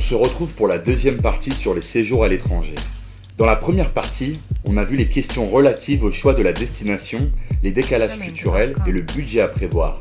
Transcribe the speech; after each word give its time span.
On 0.00 0.02
se 0.02 0.14
retrouve 0.14 0.54
pour 0.54 0.66
la 0.66 0.78
deuxième 0.78 1.20
partie 1.20 1.52
sur 1.52 1.74
les 1.74 1.82
séjours 1.82 2.24
à 2.24 2.28
l'étranger. 2.28 2.74
Dans 3.36 3.44
la 3.44 3.54
première 3.54 3.92
partie, 3.92 4.32
on 4.66 4.78
a 4.78 4.82
vu 4.82 4.96
les 4.96 5.10
questions 5.10 5.46
relatives 5.46 6.04
au 6.04 6.10
choix 6.10 6.32
de 6.32 6.40
la 6.40 6.54
destination, 6.54 7.18
les 7.62 7.70
décalages 7.70 8.18
culturels 8.18 8.74
et 8.86 8.92
le 8.92 9.02
budget 9.02 9.42
à 9.42 9.48
prévoir. 9.48 10.00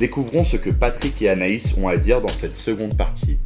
Découvrons 0.00 0.42
ce 0.42 0.56
que 0.56 0.70
Patrick 0.70 1.22
et 1.22 1.28
Anaïs 1.28 1.78
ont 1.78 1.86
à 1.86 1.96
dire 1.96 2.20
dans 2.20 2.26
cette 2.26 2.56
seconde 2.56 2.96
partie. 2.96 3.38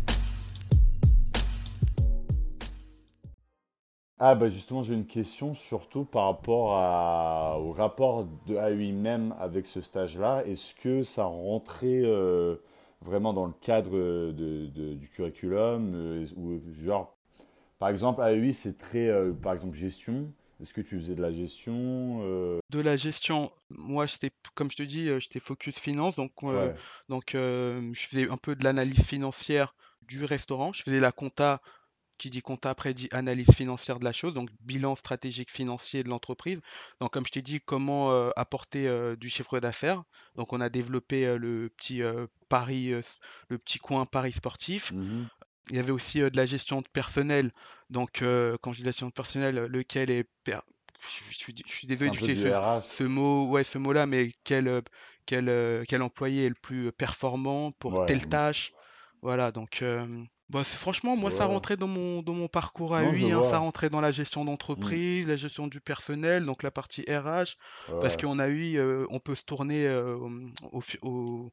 Ah 4.19 4.35
bah 4.35 4.49
justement 4.49 4.83
j'ai 4.83 4.95
une 4.95 5.07
question 5.07 5.53
surtout 5.53 6.07
par 6.07 6.25
rapport 6.25 6.77
à, 6.77 7.59
au 7.61 7.73
rapport 7.73 8.27
de 8.47 8.57
AUI 8.57 8.93
même 8.93 9.35
avec 9.39 9.67
ce 9.67 9.83
stage-là. 9.83 10.45
Est-ce 10.47 10.75
que 10.75 11.03
ça 11.03 11.25
rentrait 11.25 12.01
euh, 12.05 12.57
vraiment 13.05 13.33
dans 13.33 13.47
le 13.47 13.53
cadre 13.61 13.93
de, 14.33 14.95
du 14.95 15.09
curriculum 15.09 15.93
euh, 15.95 16.27
ou 16.37 16.61
genre 16.83 17.17
par 17.79 17.89
exemple 17.89 18.21
AUI 18.21 18.53
c'est 18.53 18.79
très 18.79 19.09
euh, 19.09 19.33
par 19.33 19.53
exemple 19.53 19.77
gestion. 19.77 20.33
Est-ce 20.61 20.75
que 20.75 20.83
tu 20.83 21.01
faisais 21.01 21.15
de 21.15 21.23
la 21.23 21.33
gestion 21.33 22.19
De 22.69 22.81
la 22.81 22.99
gestion, 22.99 23.51
moi 23.71 24.05
j'étais 24.05 24.31
comme 24.55 24.71
je 24.71 24.77
te 24.77 24.83
dis 24.83 25.09
j'étais 25.19 25.41
focus 25.41 25.79
finance 25.79 26.17
donc 26.17 26.33
donc 27.09 27.31
je 27.33 28.07
faisais 28.11 28.29
un 28.29 28.37
peu 28.37 28.55
de 28.55 28.63
l'analyse 28.63 29.03
financière 29.03 29.75
du 30.03 30.23
restaurant, 30.27 30.75
je 30.75 30.83
faisais 30.83 31.01
la 31.01 31.13
compta 31.13 31.63
qui 32.21 32.29
dit 32.29 32.43
compta 32.43 32.69
après 32.69 32.93
dit 32.93 33.09
analyse 33.13 33.51
financière 33.51 33.99
de 33.99 34.05
la 34.05 34.13
chose, 34.13 34.35
donc 34.35 34.51
bilan 34.61 34.95
stratégique 34.95 35.51
financier 35.51 36.03
de 36.03 36.09
l'entreprise. 36.11 36.61
Donc 37.01 37.13
comme 37.13 37.25
je 37.27 37.33
t'ai 37.33 37.43
dit, 37.43 37.61
comment 37.61 38.13
euh, 38.13 38.29
apporter 38.37 38.87
euh, 38.87 39.17
du 39.17 39.31
chiffre 39.31 39.59
d'affaires. 39.59 40.05
Donc 40.37 40.53
on 40.53 40.61
a 40.61 40.69
développé 40.69 41.27
euh, 41.27 41.39
le 41.39 41.71
petit 41.71 42.03
Paris, 42.51 42.93
le 43.49 43.59
petit 43.59 43.79
coin 43.79 44.05
Paris 44.05 44.33
sportif. 44.33 44.93
Mmh 44.93 45.27
Il 45.71 45.77
y 45.77 45.79
avait 45.79 45.93
aussi 45.93 46.19
de 46.19 46.37
la 46.37 46.45
gestion 46.45 46.83
de 46.83 46.89
personnel. 46.93 47.53
Donc 47.89 48.23
quand 48.61 48.73
je 48.73 48.79
dis 48.79 48.85
gestion 48.85 49.07
de 49.07 49.13
personnel, 49.13 49.55
lequel 49.57 50.11
est 50.11 50.29
je, 51.31 51.35
suis, 51.67 51.87
désolé 51.87 52.11
d'utiliser 52.11 52.53
ce, 52.83 53.05
mot, 53.05 53.47
ouais, 53.47 53.65
ce 53.65 53.79
mot-là, 53.79 54.05
mais 54.05 54.33
quel, 54.45 54.83
quel, 55.25 55.85
quel 55.89 56.03
employé 56.03 56.45
est 56.45 56.49
le 56.51 56.55
plus 56.55 56.93
performant 56.93 57.73
pour 57.73 58.05
telle 58.05 58.29
tâche? 58.29 58.75
Voilà, 59.23 59.51
donc 59.51 59.83
bah, 60.51 60.65
franchement, 60.65 61.17
moi, 61.17 61.31
ça 61.31 61.47
rentrait 61.47 61.77
dans 61.77 61.87
mon, 61.87 62.23
dans 62.23 62.35
mon 62.35 62.49
parcours 62.49 62.97
à 62.97 63.05
lui, 63.05 63.31
hein, 63.31 63.43
ça 63.45 63.59
rentrait 63.59 63.89
dans 63.89 64.01
la 64.01 64.11
gestion 64.11 64.43
mmh. 64.43 64.47
d'entreprise, 64.47 65.27
la 65.27 65.37
gestion 65.37 65.69
du 65.69 65.81
personnel, 65.81 66.45
donc 66.45 66.65
la 66.65 66.73
partie 66.73 67.03
RH, 67.03 67.57
parce 68.01 68.17
qu'on 68.17 68.39
a 68.41 68.49
eu, 68.49 68.81
on 69.11 69.21
peut 69.21 69.37
se 69.37 69.45
tourner 69.45 69.89
au, 71.03 71.53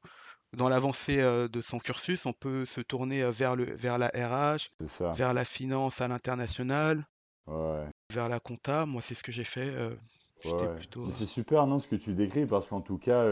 dans 0.53 0.69
l'avancée 0.69 1.17
de 1.17 1.61
son 1.61 1.79
cursus, 1.79 2.25
on 2.25 2.33
peut 2.33 2.65
se 2.65 2.81
tourner 2.81 3.29
vers, 3.31 3.55
le, 3.55 3.75
vers 3.75 3.97
la 3.97 4.07
RH, 4.07 4.69
vers 5.15 5.33
la 5.33 5.45
finance 5.45 5.99
à 6.01 6.07
l'international, 6.07 7.05
vers 7.47 8.29
la 8.29 8.39
compta. 8.39 8.85
Moi, 8.85 9.01
c'est 9.03 9.15
ce 9.15 9.23
que 9.23 9.31
j'ai 9.31 9.43
fait. 9.43 9.73
C'est 10.41 11.25
super, 11.25 11.67
non, 11.67 11.79
ce 11.79 11.87
que 11.87 11.95
tu 11.95 12.13
décris, 12.13 12.45
parce 12.45 12.67
qu'en 12.67 12.81
tout 12.81 12.97
cas, 12.97 13.25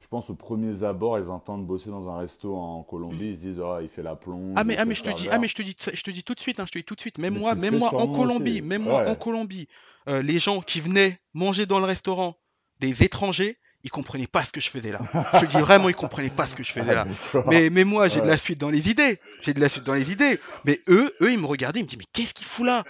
je 0.00 0.08
pense 0.08 0.30
aux 0.30 0.34
premiers 0.34 0.84
abords, 0.84 1.18
ils 1.18 1.30
entendent 1.30 1.66
bosser 1.66 1.90
dans 1.90 2.08
un 2.08 2.18
resto 2.18 2.54
en 2.56 2.82
Colombie, 2.82 3.24
mm. 3.24 3.30
ils 3.30 3.36
se 3.36 3.40
disent 3.40 3.60
oh, 3.60 3.78
il 3.80 3.88
fait 3.88 4.02
la 4.02 4.16
plonge. 4.16 4.54
Ah 4.56 4.64
mais, 4.64 4.76
ah, 4.76 4.84
mais 4.84 4.94
je 4.94 5.02
te 5.02 5.10
dis 5.10 5.28
ah 5.30 5.38
mais 5.38 5.48
je 5.48 5.54
te 5.54 5.62
dis 5.62 5.76
je 5.92 6.02
te 6.02 6.10
dis 6.10 6.22
tout 6.22 6.34
de 6.34 6.40
suite 6.40 6.60
hein, 6.60 6.64
je 6.66 6.72
te 6.72 6.78
dis 6.78 6.84
tout 6.84 6.94
de 6.94 7.00
suite 7.00 7.18
même 7.18 7.38
moi 7.38 7.54
même 7.54 7.78
moi 7.78 7.94
en 7.94 8.06
Colombie 8.06 8.62
même 8.62 8.82
moi 8.82 9.08
en 9.08 9.14
Colombie 9.14 9.68
les 10.06 10.38
gens 10.38 10.60
qui 10.60 10.80
venaient 10.80 11.18
manger 11.34 11.66
dans 11.66 11.78
le 11.78 11.86
restaurant 11.86 12.36
des 12.80 13.02
étrangers 13.02 13.58
ils 13.86 13.90
comprenaient 13.90 14.26
pas 14.26 14.42
ce 14.42 14.50
que 14.50 14.60
je 14.60 14.68
faisais 14.68 14.90
là. 14.90 14.98
Je 15.34 15.40
te 15.40 15.46
dis 15.46 15.58
vraiment, 15.58 15.88
ils 15.88 15.94
comprenaient 15.94 16.28
pas 16.28 16.48
ce 16.48 16.56
que 16.56 16.64
je 16.64 16.72
faisais 16.72 16.92
là. 16.92 17.06
mais, 17.46 17.70
mais 17.70 17.84
moi, 17.84 18.08
j'ai 18.08 18.20
de 18.20 18.26
la 18.26 18.36
suite 18.36 18.58
dans 18.58 18.68
les 18.68 18.90
idées. 18.90 19.20
J'ai 19.42 19.54
de 19.54 19.60
la 19.60 19.68
suite 19.68 19.84
dans 19.84 19.94
les 19.94 20.10
idées. 20.10 20.40
Mais 20.64 20.80
eux, 20.88 21.14
eux, 21.20 21.30
ils 21.32 21.38
me 21.38 21.46
regardaient, 21.46 21.78
ils 21.78 21.84
me 21.84 21.88
disaient, 21.88 21.98
mais 22.00 22.10
qu'est-ce 22.12 22.34
qu'il 22.34 22.46
fout 22.46 22.66
là? 22.66 22.82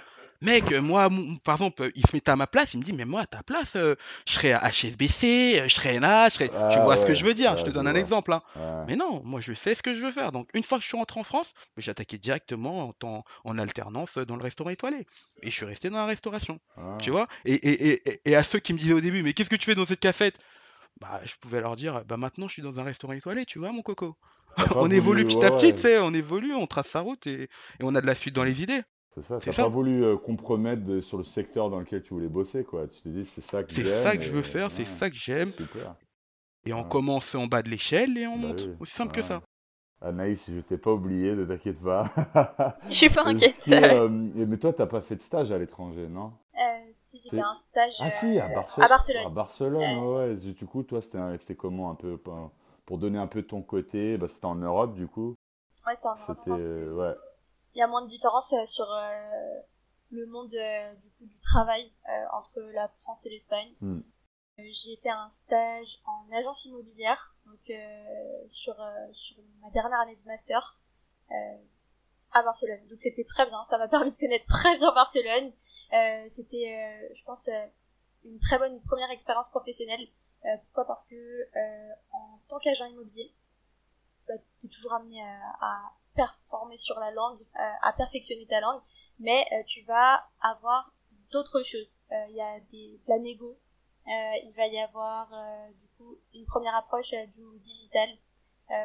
Mec, 0.43 0.71
euh, 0.73 0.81
moi, 0.81 1.09
par 1.45 1.57
exemple, 1.57 1.91
il 1.95 2.07
se 2.07 2.15
mettait 2.15 2.31
à 2.31 2.37
ma 2.37 2.47
place, 2.47 2.75
il 2.75 2.81
me 2.81 2.85
dit, 2.85 2.93
mais 2.93 3.05
moi, 3.05 3.23
à 3.23 3.27
ta 3.27 3.43
place, 3.43 3.75
euh, 3.77 3.95
je 4.27 4.35
serais 4.35 4.53
à 4.53 4.71
HSBC, 4.71 5.61
euh, 5.61 5.69
je 5.69 5.75
serais 5.75 5.99
NA, 5.99 6.29
je 6.29 6.35
serais... 6.35 6.49
tu 6.49 6.55
ah 6.55 6.81
vois 6.83 6.97
ce 6.97 7.07
que 7.07 7.15
je 7.15 7.25
veux 7.25 7.35
dire, 7.35 7.57
je 7.59 7.65
te 7.65 7.71
donne 7.71 7.87
un 7.87 7.95
exemple. 7.95 8.33
Hein. 8.33 8.43
Mais 8.87 8.97
non, 8.97 9.23
moi, 9.25 9.41
je 9.41 9.53
sais 9.55 9.75
ce 9.75 9.83
que 9.83 9.95
je 9.95 10.01
veux 10.01 10.13
faire. 10.13 10.33
Donc, 10.33 10.49
une 10.55 10.63
fois 10.63 10.79
que 10.79 10.83
je 10.83 10.89
suis 10.89 10.97
rentré 10.97 11.21
en 11.21 11.25
France, 11.25 11.53
j'ai 11.77 11.91
attaqué 11.91 12.19
directement 12.19 12.95
en, 13.03 13.25
en, 13.45 13.59
alternance 13.59 14.19
dans 14.19 14.37
le 14.37 14.43
restaurant 14.43 14.71
étoilé. 14.71 15.07
Et 15.43 15.51
je 15.51 15.55
suis 15.55 15.67
resté 15.67 15.91
dans 15.91 15.99
la 15.99 16.07
restauration. 16.07 16.59
Tu 17.01 17.11
ah. 17.11 17.13
vois 17.13 17.29
et, 17.45 17.55
et, 17.55 18.21
et, 18.25 18.37
à 18.37 18.43
ceux 18.43 18.59
qui 18.59 18.73
me 18.73 18.79
disaient 18.79 18.93
au 18.93 19.01
début, 19.01 19.23
mais 19.23 19.33
qu'est-ce 19.33 19.51
que 19.51 19.57
tu 19.57 19.65
fais 19.67 19.75
dans 19.75 19.87
cette 19.87 20.01
cafette? 20.01 20.39
Bah, 21.01 21.21
je 21.25 21.35
pouvais 21.41 21.61
leur 21.61 21.77
dire, 21.77 22.05
bah 22.07 22.17
maintenant 22.17 22.49
je 22.49 22.55
suis 22.55 22.63
dans 22.63 22.79
un 22.79 22.83
restaurant 22.83 23.13
étoilé, 23.13 23.45
tu 23.45 23.59
vois, 23.59 23.73
mon 23.73 23.83
coco. 23.83 24.17
on 24.75 24.91
évolue 24.91 25.25
petit 25.25 25.45
à 25.45 25.51
petit, 25.51 25.75
tu 25.75 25.83
sais, 25.83 25.99
on 25.99 26.15
évolue, 26.15 26.55
on 26.55 26.67
trace 26.67 26.89
sa 26.89 27.01
route 27.01 27.27
et, 27.27 27.43
et, 27.43 27.49
on 27.83 27.95
a 27.95 28.01
de 28.01 28.07
la 28.07 28.15
suite 28.15 28.35
dans 28.35 28.45
les 28.45 28.63
idées. 28.63 28.83
C'est 29.15 29.23
ça, 29.23 29.39
tu 29.39 29.49
n'as 29.49 29.55
pas 29.55 29.69
voulu 29.69 30.05
euh, 30.05 30.17
compromettre 30.17 31.01
sur 31.01 31.19
le 31.19 31.25
secteur 31.25 31.71
dans 31.71 31.79
lequel 31.79 32.03
tu 32.03 32.15
voulais 32.15 32.29
bosser, 32.29 32.65
quoi. 32.65 32.87
Tu 32.87 33.03
t'es 33.03 33.09
dit, 33.11 33.25
c'est 33.25 33.41
ça 33.41 33.63
que 33.63 33.75
j'aime. 33.75 33.87
C'est 33.87 34.03
ça 34.03 34.17
que 34.17 34.23
je 34.23 34.31
veux 34.31 34.43
faire, 34.43 34.71
c'est 34.71 34.87
ça 34.87 35.09
que 35.09 35.17
j'aime. 35.17 35.51
Super. 35.53 35.95
Et 36.67 36.73
on 36.73 36.85
commence 36.85 37.35
en 37.35 37.47
bas 37.47 37.63
de 37.63 37.71
l'échelle 37.71 38.19
et 38.19 38.27
on 38.27 38.37
bah 38.37 38.49
monte. 38.49 38.69
Aussi 38.81 38.93
simple 38.93 39.15
que 39.15 39.23
ça. 39.23 39.43
Anaïs, 40.03 40.51
je 40.51 40.61
t'ai 40.61 40.77
pas 40.77 40.93
oublié, 40.93 41.35
ne 41.35 41.45
t'inquiète 41.45 41.83
pas. 41.83 42.13
je 42.91 42.95
suis 42.95 43.09
pas 43.09 43.25
inquiète. 43.27 43.63
Euh, 43.69 44.09
mais 44.11 44.59
toi, 44.59 44.73
t'as 44.73 44.87
pas 44.87 45.01
fait 45.01 45.17
de 45.17 45.23
stage 45.23 45.51
à 45.53 45.59
l'étranger, 45.59 46.07
non? 46.09 46.33
Euh, 46.59 46.89
Si, 46.93 47.21
j'ai 47.23 47.31
fait 47.31 47.41
un 47.41 47.55
stage. 47.55 47.95
Ah 48.01 48.11
si, 48.11 48.39
à, 48.39 48.49
Barcelone. 48.49 48.85
à 48.85 48.89
Barcelone. 48.89 49.27
À 49.27 49.31
Barcelone, 49.31 49.99
ouais. 49.99 50.35
Du 50.37 50.67
coup, 50.67 50.83
toi, 50.83 51.01
c'était 51.01 51.55
comment 51.57 51.91
un 51.91 51.95
peu 51.95 52.19
pour 52.85 52.99
donner 52.99 53.19
un 53.19 53.27
peu 53.27 53.43
ton 53.43 53.63
côté? 53.63 54.19
Bah, 54.19 54.29
C'était 54.29 54.47
en 54.47 54.57
Europe, 54.57 54.95
du 54.95 55.09
coup. 55.09 55.35
Ouais, 55.87 55.95
c'était 55.95 56.09
en 56.09 56.15
Europe. 56.15 56.99
Ouais 56.99 57.15
il 57.77 57.81
y 57.81 57.83
a 57.83 57.87
moins 57.87 58.03
de 58.03 58.09
différence 58.09 58.55
euh, 58.55 58.65
sur 58.65 58.91
euh, 58.91 59.61
le 60.11 60.27
monde 60.27 60.53
euh, 60.55 60.95
du, 60.95 61.11
coup, 61.11 61.27
du 61.27 61.39
travail 61.41 61.93
entre 62.33 62.61
la 62.73 62.89
France 62.89 63.27
et 63.27 63.31
l'Espagne. 63.31 63.75
Hmm. 63.81 64.01
J'ai 64.59 64.97
fait 64.97 65.11
un 65.11 65.29
stage 65.29 66.01
en 66.07 66.33
agence 66.33 66.65
immobilière, 66.65 67.37
donc 67.45 67.61
sur, 68.51 68.75
sur 69.13 69.37
ma 69.61 69.69
dernière 69.69 70.01
année 70.01 70.17
de 70.17 70.27
master 70.27 70.81
à 72.33 72.43
Barcelone. 72.43 72.87
Donc 72.89 72.99
c'était 73.01 73.25
très 73.25 73.47
bien, 73.47 73.65
ça 73.65 73.79
m'a 73.79 73.89
permis 73.89 74.11
de 74.11 74.17
connaître 74.17 74.47
très 74.47 74.77
bien 74.77 74.93
Barcelone. 74.93 75.53
c'était, 76.29 77.11
je 77.15 77.25
pense, 77.25 77.49
une 78.25 78.39
très 78.41 78.59
bonne 78.59 78.81
première 78.83 79.11
expérience 79.11 79.49
professionnelle. 79.49 80.07
pourquoi? 80.65 80.87
Parce 80.87 81.05
que 81.07 81.43
en 82.13 82.39
tant 82.49 82.59
qu'agent 82.59 82.87
immobilier, 82.87 83.33
bah, 84.29 84.35
tu 84.59 84.67
es 84.67 84.69
toujours 84.69 84.95
amené 84.95 85.23
à 85.23 85.93
performer 86.17 86.77
sur 86.77 86.99
la 86.99 87.13
langue, 87.13 87.41
euh, 87.41 87.73
à 87.83 87.93
perfectionner 87.93 88.47
ta 88.47 88.61
langue, 88.61 88.81
mais 89.21 89.47
euh, 89.53 89.63
tu 89.67 89.83
vas 89.83 90.27
avoir 90.41 90.93
d'autres 91.31 91.63
choses. 91.63 92.03
Euh, 92.11 92.27
il 92.31 92.37
y 92.37 92.41
a 92.41 92.59
des, 92.71 93.01
de 93.07 93.09
la 93.09 93.19
négo, 93.19 93.57
il 94.09 94.53
va 94.57 94.67
y 94.67 94.79
avoir 94.79 95.29
du 95.81 95.89
coup 95.99 96.17
une 96.33 96.47
première 96.47 96.77
approche 96.77 97.11
du 97.11 97.59
digital, 97.59 98.09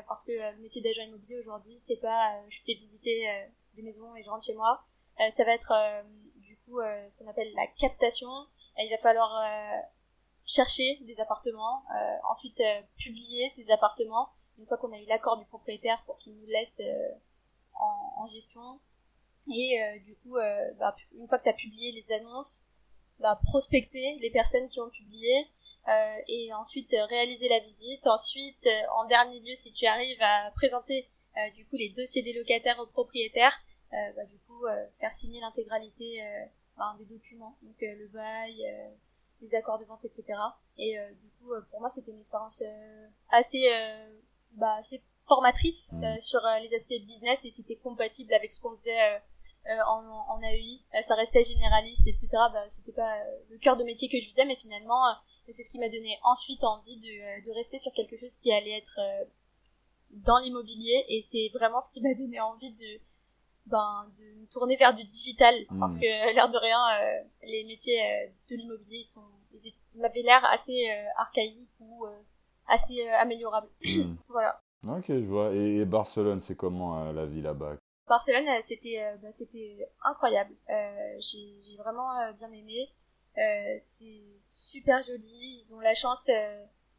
parce 0.08 0.24
que 0.24 0.32
le 0.32 0.62
métier 0.62 0.82
d'agent 0.82 1.04
immobilier 1.04 1.40
aujourd'hui, 1.40 1.78
c'est 1.80 1.98
pas 1.98 2.40
je 2.50 2.62
fais 2.66 2.74
visiter 2.74 3.28
des 3.76 3.82
maisons 3.82 4.16
et 4.16 4.22
je 4.22 4.30
rentre 4.30 4.46
chez 4.46 4.56
moi. 4.56 4.84
ça 5.18 5.44
va 5.44 5.54
être 5.54 5.74
du 6.36 6.58
coup 6.60 6.80
ce 6.82 7.18
qu'on 7.18 7.28
appelle 7.28 7.52
la 7.56 7.68
captation. 7.80 8.30
il 8.78 8.90
va 8.90 8.98
falloir 8.98 9.44
chercher 10.46 11.00
des 11.02 11.20
appartements, 11.20 11.84
ensuite 12.30 12.62
publier 12.98 13.50
ces 13.50 13.72
appartements, 13.72 14.30
une 14.62 14.68
fois 14.68 14.78
qu'on 14.78 14.92
a 14.92 15.00
eu 15.00 15.06
l'accord 15.06 15.38
du 15.38 15.46
propriétaire 15.46 16.02
pour 16.06 16.18
qu'il 16.20 16.36
nous 16.36 16.46
laisse 16.46 16.80
euh, 16.82 17.10
en, 18.18 18.28
gestion. 18.28 18.80
Et 19.52 19.82
euh, 19.82 20.00
du 20.00 20.16
coup, 20.18 20.38
euh, 20.38 20.74
bah, 20.80 20.96
une 21.18 21.28
fois 21.28 21.40
que 21.40 21.44
tu 21.44 21.50
as 21.50 21.54
publié 21.54 21.92
les 21.92 22.12
annonces, 22.14 22.64
bah, 23.20 23.40
prospecter 23.44 24.18
les 24.22 24.30
personnes 24.30 24.68
qui 24.68 24.80
ont 24.80 24.90
publié, 24.90 25.48
et 26.28 26.54
ensuite 26.54 26.96
réaliser 27.10 27.50
la 27.50 27.60
visite. 27.60 28.06
Ensuite, 28.08 28.68
en 28.96 29.06
dernier 29.06 29.40
lieu, 29.40 29.56
si 29.56 29.74
tu 29.74 29.86
arrives 29.86 30.22
à 30.22 30.52
présenter 30.56 31.10
du 31.56 31.66
coup 31.66 31.76
les 31.76 31.90
dossiers 31.90 32.22
des 32.22 32.34
locataires 32.34 32.80
aux 32.80 32.88
propriétaires, 32.88 33.58
bah, 33.92 34.26
du 34.26 34.38
coup 34.40 34.66
faire 35.00 35.14
signer 35.14 35.42
l'intégralité 35.42 36.22
des 37.00 37.06
documents, 37.06 37.58
donc 37.62 37.76
le 37.82 38.08
bail, 38.08 38.64
les 39.42 39.56
accords 39.56 39.80
de 39.80 39.86
vente, 39.86 40.06
etc. 40.06 40.26
Et 40.78 40.96
du 41.22 41.30
coup, 41.32 41.52
pour 41.72 41.80
moi, 41.80 41.90
c'était 41.90 42.12
une 42.12 42.20
expérience 42.20 42.62
assez 43.30 43.68
bah, 44.54 44.76
assez 44.80 45.02
formatrice 45.28 45.92
mm. 45.94 46.04
euh, 46.04 46.16
sur 46.20 46.46
euh, 46.46 46.60
les 46.60 46.74
aspects 46.76 46.94
business 47.06 47.40
et 47.46 47.52
c'était 47.52 47.78
compatible 47.78 48.34
avec 48.34 48.54
ce 48.54 48.62
qu'on 48.62 48.76
faisait 48.76 49.16
euh, 49.16 49.78
en, 49.88 50.04
en 50.04 50.42
AEI. 50.42 50.82
ça 51.04 51.16
restait 51.16 51.44
généraliste, 51.44 52.06
etc. 52.08 52.28
Bah, 52.32 52.66
c'était 52.70 52.92
pas 52.92 53.16
le 53.50 53.58
cœur 53.60 53.78
de 53.78 53.84
métier 53.84 54.10
que 54.10 54.20
je 54.20 54.30
faisais, 54.32 54.46
mais 54.46 54.56
finalement, 54.56 55.02
c'est 55.52 55.64
ce 55.64 55.70
qui 55.70 55.80
m'a 55.80 55.90
donné 55.90 56.18
ensuite 56.24 56.64
envie 56.64 56.98
de, 56.98 57.46
de 57.46 57.52
rester 57.54 57.78
sur 57.78 57.92
quelque 57.94 58.18
chose 58.18 58.36
qui 58.38 58.52
allait 58.52 58.78
être 58.78 59.00
dans 60.12 60.40
l'immobilier 60.40 61.06
et 61.08 61.26
c'est 61.30 61.50
vraiment 61.54 61.82
ce 61.82 61.94
qui 61.94 62.02
m'a 62.02 62.14
donné 62.14 62.40
envie 62.40 62.72
de 62.72 63.02
ben 63.68 64.12
de 64.18 64.42
me 64.42 64.48
tourner 64.48 64.76
vers 64.76 64.94
du 64.94 65.04
digital 65.06 65.56
mm. 65.70 65.80
parce 65.80 65.96
que 65.96 66.34
l'air 66.34 66.50
de 66.50 66.58
rien 66.58 66.80
les 67.44 67.64
métiers 67.64 68.34
de 68.50 68.56
l'immobilier 68.56 69.00
ils 69.00 69.06
sont 69.06 69.24
ils 69.64 69.74
m'avaient 70.02 70.22
l'air 70.24 70.44
assez 70.46 70.90
archaïques 71.18 71.70
ou 71.80 72.06
assez 72.72 73.08
euh, 73.08 73.14
améliorable. 73.20 73.68
Hmm. 73.84 74.16
voilà. 74.30 74.60
Ok, 74.88 75.06
je 75.08 75.28
vois. 75.28 75.54
Et, 75.54 75.86
Barcelone, 75.86 76.40
c'est 76.40 76.56
comment 76.56 77.00
euh, 77.00 77.14
la 77.14 77.26
vie 77.26 77.42
là-bas? 77.42 77.76
Barcelone, 78.08 78.48
c'était 78.62 79.00
bah, 79.22 79.32
c'était 79.32 79.88
incroyable. 80.04 80.54
J'ai 81.20 81.78
vraiment 81.78 82.10
bien 82.38 82.52
aimé. 82.52 82.90
C'est 83.36 84.24
super 84.40 85.02
joli. 85.04 85.62
Ils 85.62 85.74
ont 85.74 85.80
la 85.80 85.94
chance 85.94 86.30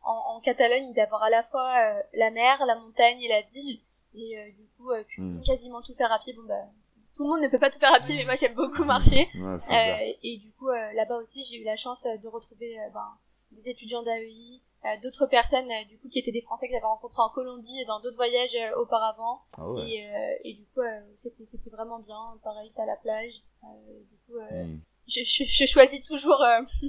en, 0.03 0.41
Catalogne 0.41 0.93
d'avoir 0.93 1.23
à 1.23 1.31
la 1.31 1.43
fois 1.43 2.03
la 2.15 2.31
mer, 2.31 2.65
la 2.67 2.77
montagne 2.77 3.21
et 3.23 3.29
la 3.29 3.43
ville. 3.43 3.81
Et 4.15 4.53
du 4.53 4.67
coup, 4.77 4.91
tu 5.09 5.21
hmm. 5.21 5.39
peux 5.39 5.45
quasiment 5.45 5.83
tout 5.83 5.95
faire 5.95 6.13
à 6.13 6.19
pied. 6.19 6.33
Bon 6.35 6.43
bah 6.43 6.69
tout 7.17 7.25
le 7.25 7.29
monde 7.29 7.43
ne 7.43 7.49
peut 7.49 7.59
pas 7.59 7.71
tout 7.71 7.79
faire 7.79 7.95
à 7.95 8.01
pied, 8.01 8.17
mais 8.17 8.25
moi 8.25 8.37
j'aime 8.37 8.55
beaucoup 8.55 8.85
marcher. 8.85 9.29
euh, 9.35 10.13
et 10.23 10.39
du 10.39 10.53
coup, 10.55 10.69
euh, 10.69 10.93
là-bas 10.95 11.17
aussi, 11.19 11.43
j'ai 11.43 11.61
eu 11.61 11.65
la 11.65 11.77
chance 11.77 12.07
euh, 12.07 12.17
de 12.17 12.29
retrouver 12.29 12.79
euh, 12.79 12.91
ben, 12.93 13.19
des 13.51 13.69
étudiants 13.69 14.03
d'AEI, 14.03 14.63
d'autres 15.03 15.27
personnes 15.27 15.69
du 15.89 15.99
coup 15.99 16.09
qui 16.09 16.19
étaient 16.19 16.33
des 16.33 16.41
Français 16.41 16.67
que 16.67 16.73
j'avais 16.73 16.87
rencontrés 16.87 17.23
en 17.23 17.29
Colombie 17.29 17.81
et 17.81 17.85
dans 17.85 18.01
d'autres 18.01 18.17
voyages 18.17 18.57
auparavant. 18.77 19.43
Ah 19.53 19.63
et, 19.79 20.11
et, 20.43 20.55
du 20.55 20.65
coup, 20.75 20.81
c'était 21.17 21.45
c'était 21.45 21.71
vraiment 21.71 22.01
bien. 22.01 22.19
Pareil, 22.43 22.73
t'as 22.75 22.87
la 22.87 22.97
plage. 22.97 23.43
du 23.63 24.17
coup, 24.27 24.41
mm. 24.41 24.81
Je, 25.09 25.21
je, 25.25 25.45
je, 25.49 25.67
choisis 25.67 26.03
toujours 26.05 26.43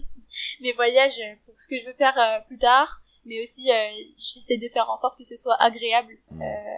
mes 0.62 0.74
voyages 0.74 1.20
pour 1.46 1.60
ce 1.60 1.68
que 1.68 1.80
je 1.80 1.86
veux 1.86 1.94
faire 1.94 2.44
plus 2.48 2.58
tard, 2.58 3.02
mais 3.26 3.42
aussi 3.42 3.70
j'essaie 4.16 4.58
de 4.58 4.68
faire 4.70 4.90
en 4.90 4.98
sorte 4.98 5.18
que 5.18 5.24
ce 5.24 5.38
soit 5.38 5.56
agréable 5.60 6.18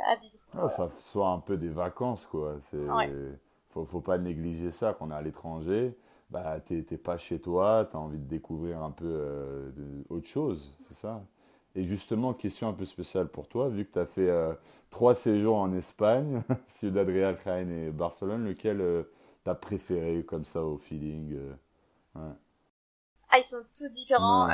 à 0.08 0.16
vivre. 0.16 0.36
Ah, 0.58 0.68
ça 0.68 0.90
soit 1.00 1.30
un 1.30 1.40
peu 1.40 1.58
des 1.58 1.70
vacances, 1.70 2.26
quoi. 2.26 2.58
C'est, 2.62 2.78
faut, 3.70 3.86
faut 3.86 4.02
pas 4.02 4.18
négliger 4.18 4.72
ça. 4.72 4.96
Quand 4.98 5.08
on 5.08 5.12
est 5.12 5.16
à 5.16 5.22
l'étranger, 5.22 5.94
bah, 6.30 6.60
t'es, 6.60 6.82
pas 6.98 7.18
chez 7.18 7.40
toi, 7.40 7.88
tu 7.90 7.96
as 7.96 8.00
envie 8.00 8.18
de 8.18 8.28
découvrir 8.28 8.82
un 8.84 8.92
peu 8.92 9.06
euh, 9.06 9.72
autre 10.10 10.28
chose, 10.28 10.74
c'est 10.88 10.96
ça? 10.96 11.24
Et 11.76 11.84
justement, 11.84 12.34
question 12.34 12.68
un 12.68 12.74
peu 12.74 12.86
spéciale 12.86 13.28
pour 13.28 13.48
toi, 13.48 13.70
vu 13.70 13.86
que 13.86 13.94
tu 13.94 14.00
as 14.00 14.06
fait 14.06 14.30
euh, 14.30 14.54
trois 14.90 15.14
séjours 15.14 15.58
en 15.58 15.74
Espagne, 15.74 16.42
Ciudad 16.68 17.08
Real, 17.08 17.38
Jaén 17.44 17.70
et 17.70 17.92
Barcelone, 17.92 18.46
lequel 18.46 18.82
euh, 18.82 19.04
tu 19.46 19.50
as 19.50 19.56
préféré 19.56 20.26
comme 20.26 20.44
ça 20.44 20.62
au 20.62 20.78
feeling 20.78 21.40
Ah, 22.16 23.38
ils 23.38 23.44
sont 23.44 23.64
tous 23.78 23.92
différents, 23.94 24.48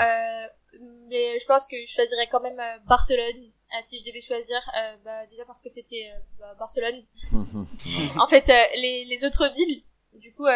mais 1.10 1.40
je 1.40 1.46
pense 1.48 1.66
que 1.66 1.78
je 1.78 1.92
choisirais 1.92 2.28
quand 2.32 2.42
même 2.42 2.62
Barcelone 2.86 3.52
euh, 3.74 3.80
si 3.84 4.00
je 4.00 4.06
devais 4.06 4.20
choisir, 4.20 4.58
euh, 4.78 4.98
bah, 5.06 5.26
déjà 5.28 5.46
parce 5.46 5.62
que 5.62 5.70
c'était 5.70 6.12
euh, 6.14 6.20
bah, 6.40 6.56
Barcelone. 6.56 7.06
en 8.20 8.28
fait, 8.28 8.48
les, 8.76 9.06
les 9.06 9.26
autres 9.26 9.48
villes, 9.54 9.84
du 10.14 10.34
coup, 10.34 10.48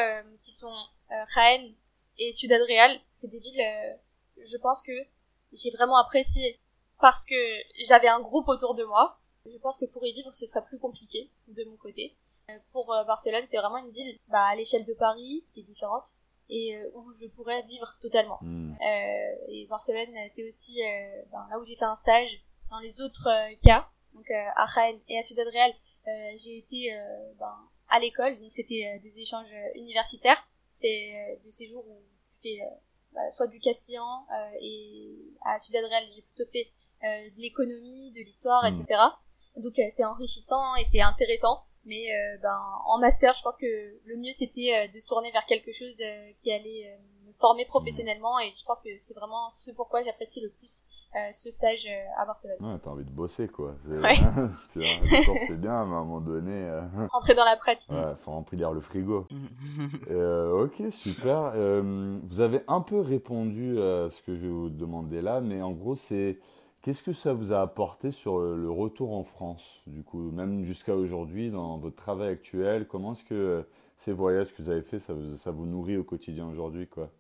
qui 0.41 0.51
sont 0.51 0.73
Jaén 1.33 1.73
et 2.17 2.31
Ciudad 2.33 2.61
Real, 2.61 2.99
c'est 3.13 3.29
des 3.29 3.39
villes, 3.39 3.63
je 4.37 4.57
pense 4.57 4.81
que 4.81 4.91
j'ai 5.53 5.71
vraiment 5.71 5.95
apprécié 5.95 6.59
parce 6.99 7.23
que 7.23 7.35
j'avais 7.87 8.09
un 8.09 8.19
groupe 8.19 8.49
autour 8.49 8.75
de 8.75 8.83
moi. 8.83 9.17
Je 9.45 9.57
pense 9.59 9.77
que 9.77 9.85
pour 9.85 10.05
y 10.05 10.11
vivre, 10.11 10.33
ce 10.33 10.45
serait 10.45 10.65
plus 10.65 10.79
compliqué 10.79 11.31
de 11.47 11.63
mon 11.65 11.77
côté. 11.77 12.17
Pour 12.71 12.87
Barcelone, 13.07 13.45
c'est 13.47 13.57
vraiment 13.57 13.77
une 13.77 13.91
ville 13.91 14.19
bah, 14.27 14.45
à 14.45 14.55
l'échelle 14.55 14.85
de 14.85 14.93
Paris, 14.93 15.43
qui 15.49 15.61
est 15.61 15.63
différente, 15.63 16.05
et 16.49 16.77
où 16.93 17.11
je 17.11 17.27
pourrais 17.27 17.61
vivre 17.63 17.97
totalement. 18.01 18.37
Hmm. 18.41 18.75
et 19.49 19.65
Barcelone, 19.67 20.13
c'est 20.29 20.47
aussi 20.47 20.81
ben, 21.31 21.47
là 21.49 21.59
où 21.59 21.65
j'ai 21.65 21.75
fait 21.75 21.85
un 21.85 21.95
stage 21.95 22.43
dans 22.69 22.79
les 22.79 23.01
autres 23.01 23.27
euh, 23.27 23.55
cas, 23.63 23.87
donc 24.13 24.29
euh, 24.31 24.49
à 24.55 24.65
Jaén 24.65 24.99
et 25.07 25.17
à 25.17 25.23
Ciudad 25.23 25.47
Real, 25.47 25.71
euh, 26.07 26.37
j'ai 26.37 26.57
été 26.57 26.91
ben, 27.39 27.55
à 27.89 27.99
l'école, 27.99 28.39
donc 28.39 28.51
c'était 28.51 28.99
des 29.03 29.19
échanges 29.19 29.53
universitaires. 29.75 30.47
C'est 30.75 31.39
des 31.43 31.51
séjours 31.51 31.85
où 31.87 32.01
tu 32.25 32.33
fais 32.43 32.59
bah, 33.13 33.29
soit 33.31 33.47
du 33.47 33.59
castillan 33.59 34.25
et 34.61 35.17
à 35.45 35.57
Ciudad 35.57 35.85
Real 35.85 36.03
j'ai 36.13 36.21
plutôt 36.21 36.49
fait 36.51 36.69
de 37.01 37.41
l'économie, 37.41 38.11
de 38.11 38.19
l'histoire, 38.19 38.63
mmh. 38.63 38.75
etc. 38.75 39.01
Donc 39.57 39.73
c'est 39.89 40.03
enrichissant 40.03 40.75
et 40.75 40.83
c'est 40.91 41.01
intéressant. 41.01 41.63
Mais 41.85 42.07
ben, 42.41 42.59
en 42.85 42.97
master, 42.99 43.35
je 43.37 43.43
pense 43.43 43.57
que 43.57 43.65
le 44.05 44.17
mieux 44.17 44.33
c'était 44.33 44.89
de 44.93 44.99
se 44.99 45.07
tourner 45.07 45.31
vers 45.31 45.45
quelque 45.45 45.71
chose 45.71 45.97
qui 46.37 46.51
allait 46.51 46.97
me 47.25 47.31
former 47.33 47.65
professionnellement 47.65 48.39
et 48.39 48.51
je 48.53 48.63
pense 48.65 48.79
que 48.81 48.89
c'est 48.97 49.13
vraiment 49.13 49.49
ce 49.53 49.71
pourquoi 49.71 50.03
j'apprécie 50.03 50.41
le 50.41 50.49
plus 50.49 50.85
euh, 51.15 51.31
ce 51.31 51.49
stage 51.49 51.85
euh, 51.87 52.21
à 52.21 52.25
Barcelone. 52.25 52.57
Ouais, 52.59 52.77
t'as 52.83 52.89
envie 52.89 53.05
de 53.05 53.09
bosser, 53.09 53.47
quoi. 53.47 53.75
Ouais. 53.87 54.17
c'est 54.67 55.61
bien, 55.61 55.85
mais 55.85 55.95
à 55.95 55.99
un 55.99 56.03
moment 56.03 56.19
donné... 56.19 56.51
Euh, 56.51 56.81
Rentrer 57.13 57.33
dans 57.35 57.45
la 57.45 57.55
pratique. 57.55 57.93
Ouais, 57.93 58.15
faut 58.19 58.31
remplir 58.31 58.73
le 58.73 58.81
frigo. 58.81 59.25
ok, 60.09 60.91
super. 60.91 61.53
vous 61.55 62.41
avez 62.41 62.59
un 62.67 62.81
peu 62.81 62.99
répondu 62.99 63.79
à 63.79 64.09
ce 64.09 64.21
que 64.21 64.35
je 64.35 64.41
vais 64.41 64.49
vous 64.49 64.69
demander 64.69 65.21
là, 65.21 65.39
mais 65.39 65.61
en 65.61 65.71
gros, 65.71 65.95
c'est... 65.95 66.37
Qu'est-ce 66.85 67.01
que 67.01 67.13
ça 67.13 67.33
vous 67.33 67.51
a 67.51 67.61
apporté 67.61 68.11
sur 68.11 68.37
le 68.37 68.69
retour 68.69 69.17
en 69.17 69.23
France, 69.23 69.81
du 69.87 70.03
coup, 70.03 70.29
même 70.29 70.63
jusqu'à 70.63 70.95
aujourd'hui, 70.95 71.49
dans 71.49 71.79
votre 71.79 71.95
travail 71.95 72.29
actuel? 72.29 72.85
Comment 72.87 73.13
est-ce 73.13 73.23
que 73.23 73.65
ces 73.97 74.13
voyages 74.13 74.53
que 74.53 74.61
vous 74.61 74.69
avez 74.69 74.83
faits, 74.83 74.99
ça 74.99 75.15
vous, 75.15 75.35
ça 75.35 75.49
vous 75.49 75.65
nourrit 75.65 75.97
au 75.97 76.03
quotidien 76.03 76.47
aujourd'hui, 76.47 76.85
quoi? 76.87 77.11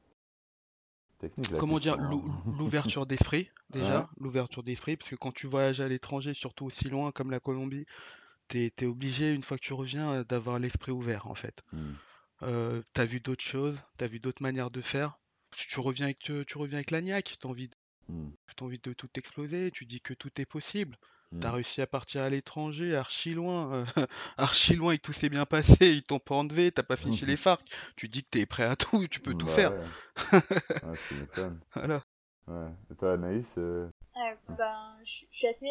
Comment 1.57 1.79
dire 1.79 1.99
hein. 1.99 2.21
l'ouverture 2.59 3.07
d'esprit 3.07 3.49
déjà 3.71 4.07
l'ouverture 4.19 4.61
d'esprit 4.61 4.97
parce 4.97 5.09
que 5.09 5.15
quand 5.15 5.31
tu 5.31 5.47
voyages 5.47 5.81
à 5.81 5.87
l'étranger 5.87 6.35
surtout 6.35 6.65
aussi 6.65 6.87
loin 6.87 7.11
comme 7.11 7.31
la 7.31 7.39
Colombie 7.39 7.87
t'es 8.47 8.71
es 8.77 8.85
obligé 8.85 9.33
une 9.33 9.41
fois 9.41 9.57
que 9.57 9.63
tu 9.63 9.73
reviens 9.73 10.11
euh, 10.11 10.23
d'avoir 10.23 10.59
l'esprit 10.59 10.91
ouvert 10.91 11.25
en 11.25 11.33
fait. 11.33 11.63
Mmh. 11.71 11.79
euh, 12.43 12.83
t'as 12.93 13.05
vu 13.05 13.19
d'autres 13.21 13.43
choses 13.43 13.77
t'as 13.97 14.05
vu 14.05 14.19
d'autres 14.19 14.43
manières 14.43 14.69
de 14.69 14.81
faire. 14.81 15.17
Si 15.55 15.65
tu 15.67 15.79
reviens 15.79 16.05
avec 16.05 16.19
tu 16.19 16.57
reviens 16.57 16.77
avec 16.77 16.91
l'agnac 16.91 17.37
t'as 17.39 17.49
envie 17.49 17.71
mmh. 18.09 18.31
envie 18.61 18.79
de 18.79 18.93
tout 18.93 19.09
exploser 19.15 19.71
tu 19.71 19.85
dis 19.85 20.01
que 20.01 20.13
tout 20.13 20.31
est 20.39 20.45
possible 20.45 20.97
T'as 21.41 21.49
mmh. 21.49 21.53
réussi 21.55 21.81
à 21.81 21.87
partir 21.87 22.21
à 22.21 22.29
l'étranger, 22.29 22.95
archi 22.95 23.31
loin, 23.31 23.73
euh, 23.73 23.85
archi 24.37 24.75
loin 24.75 24.93
et 24.93 24.99
tout 24.99 25.11
s'est 25.11 25.29
bien 25.29 25.45
passé, 25.45 25.75
ils 25.81 26.03
t'ont 26.03 26.19
pas 26.19 26.35
enlevé, 26.35 26.71
t'as 26.71 26.83
pas 26.83 26.95
fini 26.95 27.17
chez 27.17 27.25
les 27.25 27.35
FARC. 27.37 27.61
Tu 27.95 28.07
dis 28.07 28.23
que 28.23 28.29
t'es 28.29 28.45
prêt 28.45 28.63
à 28.63 28.75
tout, 28.75 29.07
tu 29.07 29.19
peux 29.19 29.33
tout 29.33 29.47
faire. 29.47 29.71
ouais, 30.33 30.97
tu 31.07 31.15
m'étonnes. 31.15 31.59
Voilà. 31.73 32.03
Ouais. 32.47 32.69
Et 32.91 32.95
toi, 32.95 33.13
Anaïs 33.13 33.57
euh, 33.57 33.89
euh, 34.17 34.35
ben, 34.49 34.97
je 35.03 35.25
suis 35.29 35.47
assez 35.47 35.69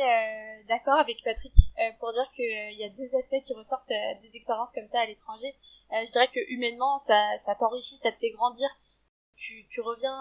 d'accord 0.69 0.98
avec 0.98 1.16
Patrick 1.25 1.54
pour 1.98 2.12
dire 2.12 2.31
qu'il 2.34 2.76
y 2.76 2.84
a 2.84 2.88
deux 2.90 3.16
aspects 3.16 3.40
qui 3.44 3.54
ressortent 3.54 3.88
des 3.88 4.31
expériences 4.34 4.72
comme 4.72 4.88
ça 4.88 5.00
à 5.00 5.06
l'étranger. 5.06 5.54
je 5.92 6.10
dirais 6.10 6.28
que 6.28 6.40
humainement, 6.52 6.98
ça, 6.98 7.38
ça 7.44 7.54
t'enrichit, 7.54 7.96
ça 7.96 8.12
te 8.12 8.19
fait 8.19 8.31
grandir. 8.31 8.69
Tu, 9.36 9.66
tu 9.70 9.81
reviens 9.81 10.19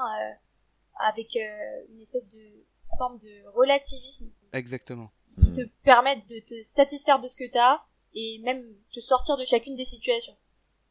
avec 1.00 1.36
une 1.36 2.02
espèce 2.02 2.28
de 2.28 2.66
forme 2.98 3.18
de 3.20 3.48
relativisme. 3.50 4.32
Exactement 4.52 5.12
qui 5.40 5.52
mm. 5.52 5.56
te 5.56 5.62
permettent 5.84 6.28
de 6.28 6.40
te 6.40 6.62
satisfaire 6.62 7.20
de 7.20 7.28
ce 7.28 7.36
que 7.36 7.50
tu 7.50 7.58
as 7.58 7.84
et 8.14 8.40
même 8.44 8.64
te 8.94 9.00
sortir 9.00 9.38
de 9.38 9.44
chacune 9.44 9.76
des 9.76 9.86
situations. 9.86 10.36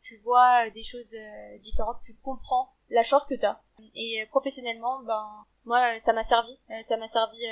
Tu 0.02 0.18
vois 0.18 0.68
des 0.70 0.82
choses 0.82 1.14
euh, 1.14 1.58
différentes, 1.58 1.98
tu 2.04 2.16
comprends 2.22 2.74
la 2.90 3.04
chance 3.04 3.24
que 3.24 3.34
tu 3.34 3.44
as. 3.44 3.60
Et 3.94 4.20
euh, 4.20 4.26
professionnellement, 4.26 5.00
ben 5.04 5.44
moi 5.64 5.98
ça 6.00 6.12
m'a 6.12 6.24
servi, 6.24 6.58
euh, 6.70 6.82
ça 6.88 6.96
m'a 6.96 7.08
servi 7.08 7.46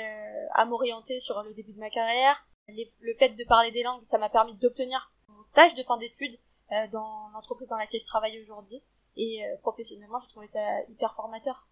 à 0.53 0.65
m'orienter 0.65 1.19
sur 1.19 1.41
le 1.43 1.53
début 1.53 1.73
de 1.73 1.79
ma 1.79 1.89
carrière. 1.89 2.45
le 2.67 3.13
fait 3.17 3.29
de 3.29 3.43
parler 3.45 3.71
des 3.71 3.83
langues, 3.83 4.03
ça 4.03 4.17
m'a 4.17 4.29
permis 4.29 4.55
d'obtenir 4.55 5.13
mon 5.29 5.43
stage 5.43 5.75
de 5.75 5.83
fin 5.83 5.97
d'études 5.97 6.37
dans 6.91 7.29
l'entreprise 7.33 7.67
dans 7.67 7.75
laquelle 7.75 7.99
je 7.99 8.05
travaille 8.05 8.39
aujourd'hui. 8.39 8.81
Et 9.17 9.43
professionnellement, 9.61 10.19
j'ai 10.19 10.29
trouvé 10.29 10.47
ça 10.47 10.81
hyper 10.89 11.13
formateur. 11.13 11.67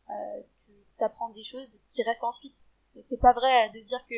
tu 0.57 1.03
apprends 1.03 1.29
des 1.29 1.43
choses 1.43 1.79
qui 1.89 2.03
restent 2.03 2.23
ensuite. 2.23 2.55
C'est 3.01 3.19
pas 3.19 3.33
vrai 3.33 3.69
de 3.69 3.79
se 3.79 3.85
dire 3.85 4.05
que 4.07 4.15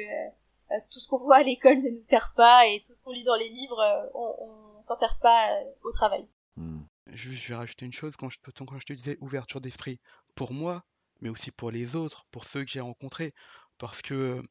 euh, 0.71 0.79
tout 0.91 0.99
ce 0.99 1.07
qu'on 1.07 1.17
voit 1.23 1.37
à 1.37 1.43
l'école 1.43 1.81
ne 1.81 1.89
nous 1.89 2.01
sert 2.01 2.33
pas 2.35 2.67
et 2.67 2.81
tout 2.85 2.93
ce 2.93 3.01
qu'on 3.03 3.11
lit 3.11 3.23
dans 3.23 3.35
les 3.35 3.49
livres, 3.49 3.79
euh, 3.79 4.07
on, 4.13 4.77
on 4.77 4.81
s'en 4.81 4.95
sert 4.95 5.17
pas 5.21 5.51
euh, 5.51 5.63
au 5.83 5.91
travail. 5.91 6.27
Hmm. 6.55 6.81
Je, 7.07 7.49
vais 7.49 7.55
rajouter 7.55 7.85
une 7.85 7.93
chose 7.93 8.15
quand 8.15 8.29
je, 8.29 8.37
quand 8.39 8.79
je 8.79 8.85
te 8.85 8.93
disais 8.93 9.17
ouverture 9.21 9.61
d'esprit. 9.61 9.99
Pour 10.35 10.53
moi, 10.53 10.83
mais 11.19 11.29
aussi 11.29 11.51
pour 11.51 11.71
les 11.71 11.95
autres, 11.95 12.25
pour 12.31 12.45
ceux 12.45 12.63
que 12.63 12.71
j'ai 12.71 12.79
rencontrés. 12.79 13.33
Parce 13.77 14.01
que, 14.01 14.41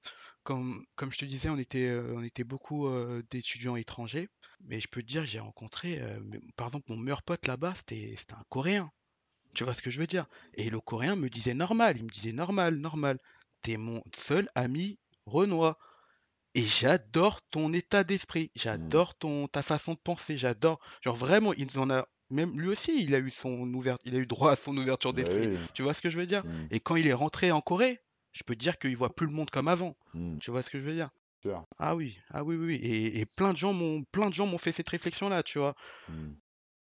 comme, 0.43 0.85
comme 0.97 1.13
je 1.13 1.19
te 1.19 1.25
disais, 1.25 1.49
on 1.49 1.57
était, 1.57 1.97
on 2.17 2.23
était 2.23 2.43
beaucoup 2.43 2.91
d'étudiants 3.31 3.77
étrangers. 3.77 4.29
Mais 4.67 4.81
je 4.81 4.89
peux 4.89 5.03
te 5.03 5.07
dire, 5.07 5.27
j'ai 5.27 5.41
rencontré, 5.41 6.01
par 6.57 6.69
exemple, 6.69 6.87
mon 6.89 6.97
meilleur 6.97 7.23
pote 7.23 7.47
là-bas, 7.47 7.75
c'était 7.77 8.17
un 8.33 8.45
Coréen. 8.49 8.91
Tu 9.55 9.65
vois 9.65 9.75
ce 9.75 9.83
que 9.83 9.91
je 9.91 9.99
veux 9.99 10.07
dire? 10.07 10.27
Et 10.55 10.71
le 10.71 10.81
Coréen 10.81 11.17
me 11.17 11.29
disait 11.29 11.55
normal, 11.55 11.97
il 11.97 12.05
me 12.05 12.11
disait 12.11 12.33
normal, 12.33 12.77
normal. 12.77 13.19
T'es 13.63 13.77
mon 13.77 14.03
seul 14.27 14.49
ami 14.55 14.99
Renoir. 15.27 15.77
Et 16.55 16.63
j'adore 16.63 17.43
ton 17.51 17.73
état 17.73 18.03
d'esprit, 18.03 18.45
mmh. 18.45 18.59
j'adore 18.59 19.15
ton 19.15 19.47
ta 19.47 19.63
façon 19.63 19.95
de 19.95 19.99
penser, 19.99 20.37
j'adore 20.37 20.81
genre 21.01 21.15
vraiment, 21.15 21.53
il 21.53 21.79
en 21.79 21.91
a 21.91 22.09
même 22.29 22.59
lui 22.59 22.69
aussi, 22.69 23.05
il 23.05 23.15
a 23.15 23.19
eu 23.19 23.31
son 23.31 23.73
ouvert 23.73 23.99
il 24.05 24.17
a 24.17 24.19
eu 24.19 24.27
droit 24.27 24.53
à 24.53 24.57
son 24.57 24.77
ouverture 24.77 25.13
bah 25.13 25.23
d'esprit. 25.23 25.57
Tu 25.75 25.83
vois 25.83 25.95
ce 25.95 26.01
que 26.01 26.11
je 26.11 26.19
veux 26.19 26.27
dire? 26.27 26.45
Mmh. 26.45 26.67
Et 26.73 26.81
quand 26.81 26.97
il 26.97 27.07
est 27.07 27.13
rentré 27.13 27.53
en 27.53 27.61
Corée, 27.61 28.01
je 28.33 28.43
peux 28.43 28.55
te 28.55 28.61
dire 28.61 28.79
qu'il 28.79 28.97
voit 28.97 29.15
plus 29.15 29.27
le 29.27 29.33
monde 29.33 29.51
comme 29.51 29.69
avant. 29.69 29.97
Mmh. 30.15 30.39
Tu 30.39 30.51
vois 30.51 30.63
ce 30.63 30.71
que 30.71 30.79
je 30.79 30.85
veux 30.85 30.95
dire? 30.95 31.11
Ah 31.79 31.97
oui, 31.97 32.19
ah 32.31 32.45
oui, 32.45 32.57
oui, 32.57 32.75
Et, 32.77 33.21
et 33.21 33.27
plein 33.27 33.53
de 33.53 33.59
gens 33.59 33.73
m'ont 33.73 34.05
plein 34.13 34.29
de 34.29 34.35
gens 34.35 34.47
m'ont 34.47 34.59
fait 34.59 34.73
cette 34.73 34.89
réflexion-là, 34.89 35.43
tu 35.43 35.59
vois. 35.59 35.75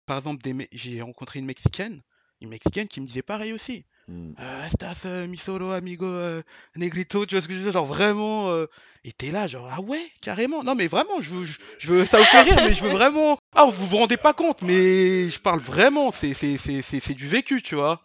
Par 0.06 0.18
exemple, 0.18 0.42
des 0.42 0.68
j'ai 0.72 1.02
rencontré 1.02 1.40
une 1.40 1.46
Mexicaine, 1.46 2.02
une 2.42 2.50
Mexicaine 2.50 2.88
qui 2.88 3.02
me 3.02 3.08
disait 3.08 3.22
pareil 3.22 3.54
aussi. 3.54 3.86
Mm. 4.08 4.34
Euh, 4.40 5.28
mi 5.28 5.38
solo, 5.38 5.72
amigo, 5.72 6.06
euh, 6.06 6.42
negrito, 6.76 7.26
tu 7.26 7.36
vois 7.36 7.42
ce 7.42 7.48
que 7.48 7.54
je 7.54 7.60
veux 7.60 7.64
dire? 7.66 7.74
Genre 7.74 7.86
vraiment. 7.86 8.52
Euh, 8.52 8.68
et 9.04 9.12
t'es 9.12 9.32
là, 9.32 9.48
genre, 9.48 9.70
ah 9.72 9.82
ouais, 9.82 10.10
carrément. 10.22 10.64
Non, 10.64 10.76
mais 10.76 10.88
vraiment, 10.88 11.22
je 11.22 11.34
je, 11.78 11.92
veux 11.92 12.06
ça 12.06 12.18
vous 12.18 12.24
fait 12.24 12.42
rire, 12.44 12.56
mais 12.58 12.74
je 12.74 12.84
veux 12.84 12.92
vraiment. 12.92 13.38
Ah, 13.56 13.66
vous 13.66 13.86
vous 13.86 13.98
rendez 13.98 14.18
pas 14.18 14.34
compte, 14.34 14.62
mais 14.62 15.30
je 15.30 15.40
parle 15.40 15.60
vraiment, 15.60 16.12
c'est, 16.12 16.34
c'est, 16.34 16.58
c'est, 16.58 16.82
c'est, 16.82 17.14
du 17.14 17.28
vécu, 17.28 17.62
tu 17.62 17.76
vois. 17.76 18.02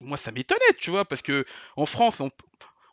Moi, 0.00 0.16
ça 0.16 0.30
m'étonnait, 0.30 0.74
tu 0.78 0.90
vois, 0.90 1.04
parce 1.04 1.22
que 1.22 1.44
en 1.76 1.86
France, 1.86 2.20
on, 2.20 2.30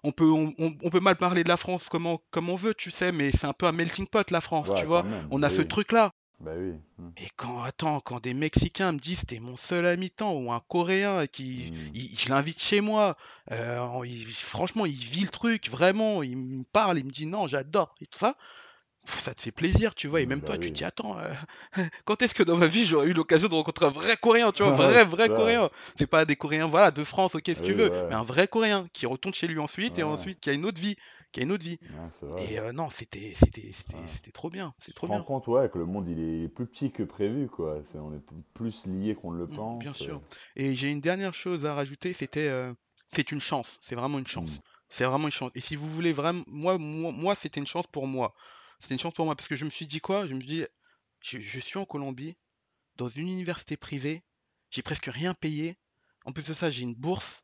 on 0.03 0.11
peut, 0.11 0.29
on, 0.29 0.53
on, 0.59 0.89
peut 0.89 0.99
mal 0.99 1.15
parler 1.15 1.43
de 1.43 1.49
la 1.49 1.57
France 1.57 1.89
comme 1.89 2.05
on, 2.05 2.19
comme 2.31 2.49
on 2.49 2.55
veut, 2.55 2.73
tu 2.73 2.91
sais, 2.91 3.11
mais 3.11 3.31
c'est 3.31 3.47
un 3.47 3.53
peu 3.53 3.65
un 3.65 3.71
melting 3.71 4.07
pot, 4.07 4.29
la 4.31 4.41
France, 4.41 4.69
tu 4.75 4.85
vois. 4.85 5.05
On 5.31 5.43
a 5.43 5.49
ce 5.49 5.61
truc-là. 5.61 6.11
Bah 6.39 6.51
oui. 6.55 6.73
Mmh. 6.99 7.09
Et 7.17 7.27
quand, 7.35 7.63
attends, 7.63 7.99
quand 7.99 8.21
des 8.21 8.35
Mexicains 8.35 8.91
me 8.91 8.99
disent 8.99 9.25
t'es 9.25 9.39
mon 9.39 9.57
seul 9.57 9.87
habitant 9.87 10.35
ou 10.35 10.51
un 10.51 10.61
Coréen 10.67 11.25
qui, 11.25 11.71
mmh. 11.71 11.99
je 12.15 12.29
l'invite 12.29 12.61
chez 12.61 12.79
moi, 12.79 13.17
euh, 13.51 14.03
franchement, 14.33 14.85
il 14.85 14.93
vit 14.93 15.23
le 15.23 15.29
truc, 15.29 15.69
vraiment, 15.69 16.21
il 16.21 16.37
me 16.37 16.63
parle, 16.63 16.99
il 16.99 17.05
me 17.05 17.11
dit 17.11 17.25
non, 17.25 17.47
j'adore 17.47 17.95
et 18.01 18.05
tout 18.05 18.19
ça, 18.19 18.35
ça 19.23 19.33
te 19.33 19.41
fait 19.41 19.51
plaisir, 19.51 19.95
tu 19.95 20.07
vois. 20.07 20.21
Et 20.21 20.25
même 20.25 20.39
bah 20.39 20.47
toi, 20.47 20.57
tu 20.57 20.69
te 20.69 20.75
dis 20.75 20.83
attends, 20.83 21.17
euh, 21.19 21.33
quand 22.05 22.21
est-ce 22.21 22.33
que 22.33 22.43
dans 22.43 22.57
ma 22.57 22.67
vie 22.67 22.85
j'aurais 22.85 23.07
eu 23.07 23.13
l'occasion 23.13 23.47
de 23.47 23.53
rencontrer 23.53 23.85
un 23.85 23.89
vrai 23.89 24.17
Coréen, 24.17 24.51
tu 24.51 24.63
vois, 24.63 24.73
un 24.73 24.75
vrai, 24.75 25.03
vrai 25.03 25.27
Coréen. 25.27 25.69
C'est 25.95 26.07
pas 26.07 26.25
des 26.25 26.35
Coréens, 26.35 26.67
voilà, 26.67 26.91
de 26.91 27.03
France, 27.03 27.35
ok, 27.35 27.43
ce 27.47 27.53
que 27.53 27.65
tu 27.65 27.73
veux, 27.73 27.89
mais 28.09 28.15
un 28.15 28.23
vrai 28.23 28.47
Coréen 28.47 28.87
qui 28.93 29.05
retourne 29.05 29.33
chez 29.33 29.47
lui 29.47 29.59
ensuite 29.59 29.97
et 29.99 30.03
ensuite 30.03 30.39
qui 30.39 30.49
a 30.49 30.53
une 30.53 30.65
autre 30.65 30.81
vie 30.81 30.95
qui 31.31 31.41
a 31.41 31.43
une 31.43 31.51
autre 31.51 31.63
vie. 31.63 31.79
et 32.37 32.59
euh, 32.59 32.71
non, 32.71 32.89
c'était 32.89 33.33
trop 34.33 34.49
bien. 34.49 34.73
C'est 34.79 34.93
trop 34.93 35.07
bien. 35.07 35.17
rends 35.17 35.23
compte 35.23 35.47
ouais, 35.47 35.69
que 35.69 35.77
le 35.77 35.85
monde 35.85 36.07
il 36.07 36.19
est 36.19 36.47
plus 36.47 36.65
petit 36.65 36.91
que 36.91 37.03
prévu 37.03 37.47
quoi. 37.47 37.81
on 37.95 38.13
est 38.13 38.21
plus 38.53 38.85
lié 38.85 39.15
qu'on 39.15 39.31
ne 39.31 39.37
le 39.37 39.47
mmh, 39.47 39.55
pense. 39.55 39.79
Bien 39.79 39.93
sûr. 39.93 40.21
Et 40.55 40.73
j'ai 40.73 40.89
une 40.89 41.01
dernière 41.01 41.33
chose 41.33 41.65
à 41.65 41.73
rajouter, 41.73 42.13
c'était 42.13 42.47
euh, 42.47 42.73
c'est 43.13 43.31
une 43.31 43.41
chance. 43.41 43.79
C'est 43.81 43.95
vraiment 43.95 44.19
une 44.19 44.27
chance. 44.27 44.49
Mmh. 44.49 44.61
C'est 44.89 45.03
vraiment 45.03 45.27
une 45.27 45.33
chance. 45.33 45.51
Et 45.53 45.61
si 45.61 45.75
vous 45.75 45.89
voulez 45.89 46.13
vraiment, 46.13 46.43
moi 46.47 46.77
moi, 46.77 47.11
moi 47.11 47.35
c'était 47.35 47.59
une 47.59 47.67
chance 47.67 47.87
pour 47.87 48.07
moi. 48.07 48.33
C'était 48.79 48.95
une 48.95 48.99
chance 48.99 49.13
pour 49.13 49.25
moi 49.25 49.35
parce 49.35 49.47
que 49.47 49.55
je 49.55 49.65
me 49.65 49.69
suis 49.69 49.87
dit 49.87 49.99
quoi? 49.99 50.27
Je 50.27 50.33
me 50.33 50.39
suis 50.39 50.49
dit, 50.49 50.65
je, 51.21 51.39
je 51.39 51.59
suis 51.59 51.79
en 51.79 51.85
Colombie, 51.85 52.35
dans 52.95 53.09
une 53.09 53.27
université 53.27 53.77
privée, 53.77 54.23
j'ai 54.69 54.81
presque 54.81 55.07
rien 55.07 55.33
payé. 55.33 55.77
En 56.25 56.31
plus 56.31 56.43
de 56.43 56.53
ça, 56.53 56.69
j'ai 56.69 56.83
une 56.83 56.95
bourse. 56.95 57.43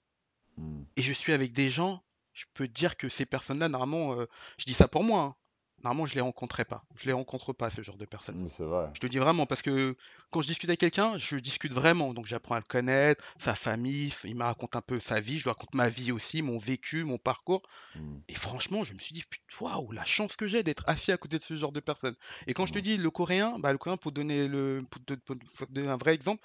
Mmh. 0.58 0.84
Et 0.98 1.02
je 1.02 1.14
suis 1.14 1.34
avec 1.34 1.54
des 1.54 1.70
gens 1.70 2.04
je 2.34 2.46
peux 2.54 2.68
dire 2.68 2.98
que 2.98 3.10
ces 3.10 3.26
personnes-là, 3.26 3.70
normalement, 3.70 4.20
euh, 4.20 4.26
je 4.58 4.66
dis 4.66 4.74
ça 4.74 4.88
pour 4.88 5.04
moi, 5.04 5.22
hein, 5.22 5.36
normalement, 5.84 6.06
je 6.06 6.16
les 6.16 6.22
rencontrais 6.22 6.66
pas. 6.66 6.84
Je 6.96 7.06
les 7.06 7.14
rencontre 7.14 7.54
pas, 7.54 7.70
ce 7.70 7.82
genre 7.82 7.98
de 7.98 8.06
personnes. 8.06 8.48
c'est 8.50 8.64
vrai. 8.64 8.90
Je 8.94 9.00
te 9.00 9.08
dis 9.08 9.18
vraiment, 9.18 9.46
parce 9.46 9.62
que 9.62 9.96
quand 10.32 10.42
je 10.42 10.48
discute 10.48 10.70
avec 10.70 10.80
quelqu'un, 10.80 11.18
je 11.18 11.36
discute 11.38 11.74
vraiment. 11.74 12.14
Donc, 12.14 12.26
j'apprends 12.26 12.56
à 12.56 12.60
le 12.60 12.66
connaître, 12.66 13.24
sa 13.38 13.56
famille, 13.56 14.14
il 14.24 14.36
me 14.36 14.44
raconte 14.44 14.76
un 14.76 14.82
peu 14.82 15.00
sa 15.00 15.20
vie, 15.20 15.40
je 15.40 15.44
lui 15.44 15.50
raconte 15.50 15.74
ma 15.74 15.90
vie 15.90 16.12
aussi, 16.12 16.42
mon 16.42 16.58
vécu, 16.58 17.04
mon 17.04 17.18
parcours. 17.18 17.62
Mmh. 17.96 18.18
Et 18.30 18.36
franchement, 18.36 18.84
je 18.84 18.94
me 18.94 19.00
suis 19.00 19.14
dit, 19.14 19.24
waouh, 19.60 19.92
la 19.92 20.06
chance 20.06 20.36
que 20.36 20.48
j'ai 20.48 20.64
d'être 20.64 20.84
assis 20.88 21.12
à 21.12 21.18
côté 21.18 21.40
de 21.40 21.44
ce 21.44 21.56
genre 21.56 21.72
de 21.72 21.80
personnes. 21.80 22.16
Et 22.48 22.54
quand 22.54 22.66
je 22.66 22.74
te 22.74 22.80
dis 22.80 22.98
le 22.98 23.12
coréen, 23.12 23.60
bah, 23.60 23.72
le 23.72 23.78
coréen, 23.78 23.98
pour 23.98 24.12
donner, 24.12 24.48
le, 24.48 24.86
pour 25.26 25.68
donner 25.68 25.88
un 25.88 25.98
vrai 25.98 26.14
exemple, 26.14 26.42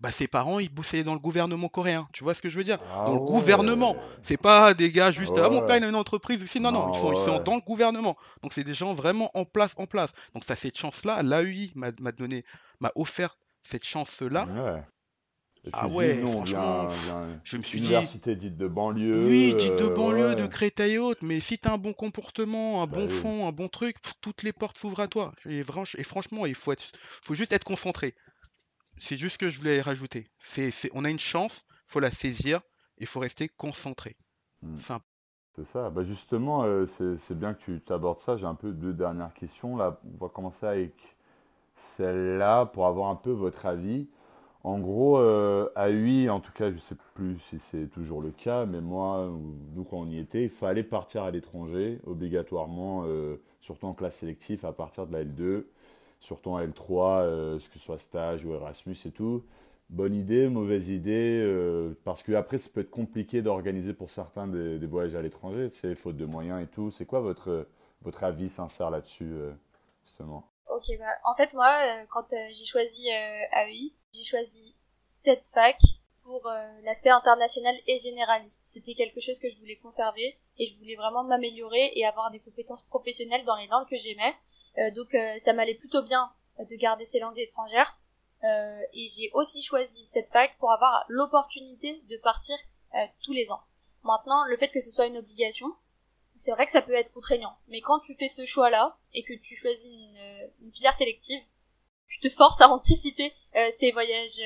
bah, 0.00 0.10
ses 0.10 0.28
parents, 0.28 0.58
ils 0.58 0.72
bossaient 0.72 1.02
dans 1.02 1.12
le 1.12 1.20
gouvernement 1.20 1.68
coréen. 1.68 2.08
Tu 2.12 2.24
vois 2.24 2.34
ce 2.34 2.40
que 2.40 2.48
je 2.48 2.56
veux 2.56 2.64
dire? 2.64 2.78
Ah 2.90 3.04
Dans 3.06 3.14
le 3.14 3.20
gouvernement. 3.20 3.96
C'est 4.22 4.38
pas 4.38 4.72
des 4.72 4.90
gars 4.90 5.10
juste, 5.10 5.32
ah, 5.36 5.50
mon 5.50 5.60
père, 5.66 5.76
il 5.76 5.84
a 5.84 5.88
une 5.88 5.94
entreprise 5.94 6.42
aussi. 6.42 6.58
Non, 6.58 6.72
non, 6.72 6.92
ils, 6.92 6.98
sont, 6.98 7.12
ils, 7.12 7.24
sont, 7.26 7.42
dans 7.42 7.54
le 7.54 7.60
gouvernement. 7.60 8.16
Donc, 8.42 8.54
c'est 8.54 8.64
des 8.64 8.74
gens 8.74 8.94
vraiment 8.94 9.30
en 9.34 9.44
place, 9.44 9.72
en 9.76 9.86
place. 9.86 10.10
Donc, 10.34 10.44
ça, 10.44 10.56
cette 10.56 10.78
chance-là, 10.78 11.22
l'AUI 11.22 11.72
m'a 11.74 11.90
donné, 12.12 12.44
m'a 12.80 12.92
offert 12.94 13.36
cette 13.62 13.84
chance-là. 13.84 14.48
ah 15.74 15.86
ouais, 15.88 16.22
franchement, 16.22 16.88
je 17.44 17.58
me 17.58 17.62
suis 17.62 17.78
université 17.78 18.34
dite 18.36 18.56
de 18.56 18.68
banlieue. 18.68 19.26
Oui, 19.26 19.54
dite 19.54 19.76
de 19.76 19.84
euh, 19.84 19.94
banlieue, 19.94 20.34
de 20.34 20.46
Créteil 20.46 20.94
et 20.94 20.98
autres, 20.98 21.22
mais 21.22 21.40
si 21.40 21.58
t'as 21.58 21.74
un 21.74 21.78
bon 21.78 21.92
comportement, 21.92 22.82
un 22.82 22.86
bah 22.86 22.96
bon 22.96 23.08
fond, 23.10 23.46
un 23.46 23.52
bon 23.52 23.68
truc, 23.68 23.96
toutes 24.22 24.42
les 24.42 24.54
portes 24.54 24.78
s'ouvrent 24.78 25.00
à 25.00 25.08
toi. 25.08 25.34
Et, 25.44 25.62
franchement, 26.04 26.46
il 26.46 26.54
faut, 26.54 26.72
être, 26.72 26.90
faut 27.22 27.34
juste 27.34 27.52
être 27.52 27.64
concentré. 27.64 28.14
C'est 29.00 29.16
juste 29.16 29.34
ce 29.34 29.38
que 29.38 29.50
je 29.50 29.58
voulais 29.58 29.80
rajouter. 29.80 30.26
C'est, 30.38 30.72
on 30.92 31.04
a 31.04 31.10
une 31.10 31.18
chance, 31.18 31.64
il 31.68 31.92
faut 31.92 32.00
la 32.00 32.10
saisir, 32.10 32.60
il 32.98 33.06
faut 33.06 33.20
rester 33.20 33.48
concentré. 33.48 34.16
Hmm. 34.62 34.76
C'est 35.56 35.64
ça. 35.64 35.90
Bah 35.90 36.02
justement, 36.02 36.62
euh, 36.62 36.86
c'est, 36.86 37.34
bien 37.36 37.54
que 37.54 37.78
tu 37.78 37.92
abordes 37.92 38.20
ça. 38.20 38.36
J'ai 38.36 38.46
un 38.46 38.54
peu 38.54 38.72
deux 38.72 38.92
dernières 38.92 39.34
questions. 39.34 39.76
Là, 39.76 39.98
on 40.04 40.24
va 40.24 40.30
commencer 40.30 40.66
avec 40.66 40.92
celle-là 41.74 42.66
pour 42.66 42.86
avoir 42.86 43.10
un 43.10 43.16
peu 43.16 43.30
votre 43.30 43.66
avis. 43.66 44.06
En 44.62 44.78
gros, 44.78 45.18
euh, 45.18 45.70
à 45.74 45.90
UI, 45.90 46.28
en 46.28 46.40
tout 46.40 46.52
cas, 46.52 46.68
je 46.68 46.74
ne 46.74 46.78
sais 46.78 46.96
plus 47.14 47.38
si 47.38 47.58
c'est 47.58 47.86
toujours 47.86 48.20
le 48.20 48.30
cas, 48.30 48.66
mais 48.66 48.82
moi, 48.82 49.32
nous, 49.74 49.84
quand 49.84 49.96
on 49.96 50.06
y 50.06 50.18
était, 50.18 50.44
il 50.44 50.50
fallait 50.50 50.82
partir 50.82 51.22
à 51.22 51.30
l'étranger, 51.30 51.98
obligatoirement, 52.06 53.04
euh, 53.06 53.40
surtout 53.62 53.86
en 53.86 53.94
classe 53.94 54.18
sélective, 54.18 54.66
à 54.66 54.72
partir 54.72 55.06
de 55.06 55.12
la 55.14 55.24
L2 55.24 55.64
surtout 56.20 56.50
en 56.50 56.60
L3, 56.60 57.22
euh, 57.22 57.58
que 57.58 57.74
ce 57.74 57.78
soit 57.78 57.98
stage 57.98 58.44
ou 58.44 58.54
Erasmus 58.54 58.96
et 59.06 59.10
tout. 59.10 59.44
Bonne 59.88 60.14
idée, 60.14 60.48
mauvaise 60.48 60.88
idée, 60.88 61.40
euh, 61.42 61.98
parce 62.04 62.22
que 62.22 62.32
après 62.32 62.58
ça 62.58 62.70
peut 62.72 62.82
être 62.82 62.90
compliqué 62.90 63.42
d'organiser 63.42 63.92
pour 63.92 64.08
certains 64.08 64.46
des, 64.46 64.78
voyages 64.86 65.16
à 65.16 65.22
l'étranger, 65.22 65.68
sais, 65.70 65.96
faute 65.96 66.16
de 66.16 66.26
moyens 66.26 66.62
et 66.62 66.68
tout. 66.68 66.92
C'est 66.92 67.06
quoi 67.06 67.20
votre, 67.20 67.66
votre 68.02 68.22
avis 68.22 68.48
sincère 68.48 68.90
là-dessus, 68.90 69.32
euh, 69.32 69.52
justement? 70.04 70.44
Ok, 70.68 70.84
bah, 70.98 71.06
en 71.24 71.34
fait, 71.34 71.52
moi, 71.54 71.74
quand 72.10 72.26
j'ai 72.30 72.64
choisi 72.64 73.08
AEI, 73.08 73.92
j'ai 74.12 74.22
choisi 74.22 74.76
cette 75.02 75.44
fac 75.46 75.76
pour 76.22 76.48
l'aspect 76.84 77.10
international 77.10 77.74
et 77.88 77.98
généraliste. 77.98 78.62
C'était 78.62 78.94
quelque 78.94 79.20
chose 79.20 79.40
que 79.40 79.48
je 79.50 79.58
voulais 79.58 79.76
conserver 79.76 80.38
et 80.58 80.66
je 80.66 80.76
voulais 80.76 80.94
vraiment 80.94 81.24
m'améliorer 81.24 81.90
et 81.96 82.06
avoir 82.06 82.30
des 82.30 82.38
compétences 82.38 82.84
professionnelles 82.84 83.44
dans 83.44 83.56
les 83.56 83.66
langues 83.66 83.88
que 83.88 83.96
j'aimais. 83.96 84.32
Euh, 84.78 84.90
donc 84.92 85.14
euh, 85.14 85.38
ça 85.38 85.52
m'allait 85.52 85.74
plutôt 85.74 86.02
bien 86.02 86.30
de 86.58 86.76
garder 86.76 87.04
ces 87.04 87.18
langues 87.18 87.38
étrangères. 87.38 87.98
Euh, 88.42 88.80
et 88.94 89.06
j'ai 89.08 89.30
aussi 89.34 89.62
choisi 89.62 90.06
cette 90.06 90.28
fac 90.28 90.56
pour 90.58 90.72
avoir 90.72 91.04
l'opportunité 91.08 92.02
de 92.08 92.16
partir 92.18 92.56
tous 93.22 93.32
les 93.32 93.52
ans. 93.52 93.60
Maintenant, 94.02 94.44
le 94.46 94.56
fait 94.56 94.68
que 94.68 94.80
ce 94.80 94.90
soit 94.90 95.06
une 95.06 95.18
obligation, 95.18 95.68
c'est 96.40 96.50
vrai 96.50 96.66
que 96.66 96.72
ça 96.72 96.82
peut 96.82 96.94
être 96.94 97.12
contraignant. 97.12 97.56
Mais 97.68 97.80
quand 97.80 98.00
tu 98.00 98.16
fais 98.16 98.26
ce 98.26 98.44
choix-là 98.44 98.98
et 99.12 99.22
que 99.22 99.34
tu 99.34 99.54
choisis 99.54 99.84
une, 99.84 100.72
filière 100.72 100.94
sélective, 100.94 101.40
tu 102.08 102.18
te 102.18 102.28
forces 102.28 102.60
à 102.60 102.68
anticiper 102.68 103.32
ces 103.78 103.92
voyages 103.92 104.42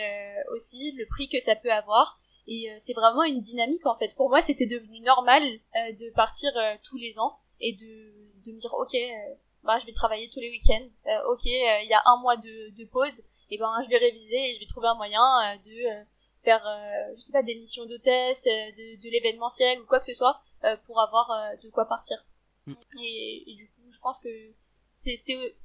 aussi, 0.53 0.93
le 0.93 1.07
prix 1.07 1.31
que 1.31 1.41
ça 1.41 1.57
peut 1.57 1.73
avoir. 1.73 2.21
Et 2.47 2.69
c'est 2.81 2.93
vraiment 2.93 3.23
une 3.23 3.41
dynamique 3.41 3.87
en 3.87 3.97
fait. 3.97 4.15
Pour 4.15 4.29
moi, 4.29 4.43
c'était 4.43 4.67
devenu 4.67 5.01
normal 5.01 5.43
de 5.75 6.13
partir 6.13 6.53
tous 6.83 6.99
les 6.99 7.19
ans 7.19 7.39
et 7.61 7.73
de, 7.73 8.45
de 8.45 8.53
me 8.53 8.61
dire 8.61 8.75
ok, 8.75 8.95
bah, 9.65 9.79
je 9.79 9.87
vais 9.87 9.93
travailler 9.93 10.29
tous 10.29 10.41
les 10.41 10.51
week-ends. 10.51 10.89
Euh, 11.07 11.33
ok, 11.33 11.47
euh, 11.47 11.81
il 11.83 11.89
y 11.89 11.95
a 11.95 12.03
un 12.05 12.19
mois 12.19 12.37
de, 12.37 12.77
de 12.77 12.85
pause, 12.85 13.23
et 13.51 13.59
ben 13.59 13.81
je 13.83 13.89
vais 13.89 13.99
réviser 13.99 14.37
et 14.37 14.55
je 14.55 14.61
vais 14.61 14.67
trouver 14.67 14.89
un 14.89 14.95
moyen 14.95 15.23
euh, 15.23 15.57
de 15.65 16.07
faire, 16.43 16.63
je 17.17 17.21
sais 17.21 17.33
pas, 17.33 17.43
des 17.43 17.55
missions 17.55 17.87
d'hôtesse, 17.87 18.45
de, 18.45 19.01
de 19.01 19.11
l'événementiel 19.11 19.81
ou 19.81 19.87
quoi 19.87 19.99
que 19.99 20.05
ce 20.05 20.15
soit 20.15 20.41
pour 20.87 21.01
avoir 21.01 21.31
de 21.63 21.71
quoi 21.71 21.87
partir. 21.87 22.19
Mm. 22.67 22.75
Et, 23.03 23.45
et, 23.51 23.55
du 23.55 23.67
coup, 23.71 23.91
je 23.91 23.99
pense 24.01 24.19
que 24.19 24.29
c'est 24.95 25.17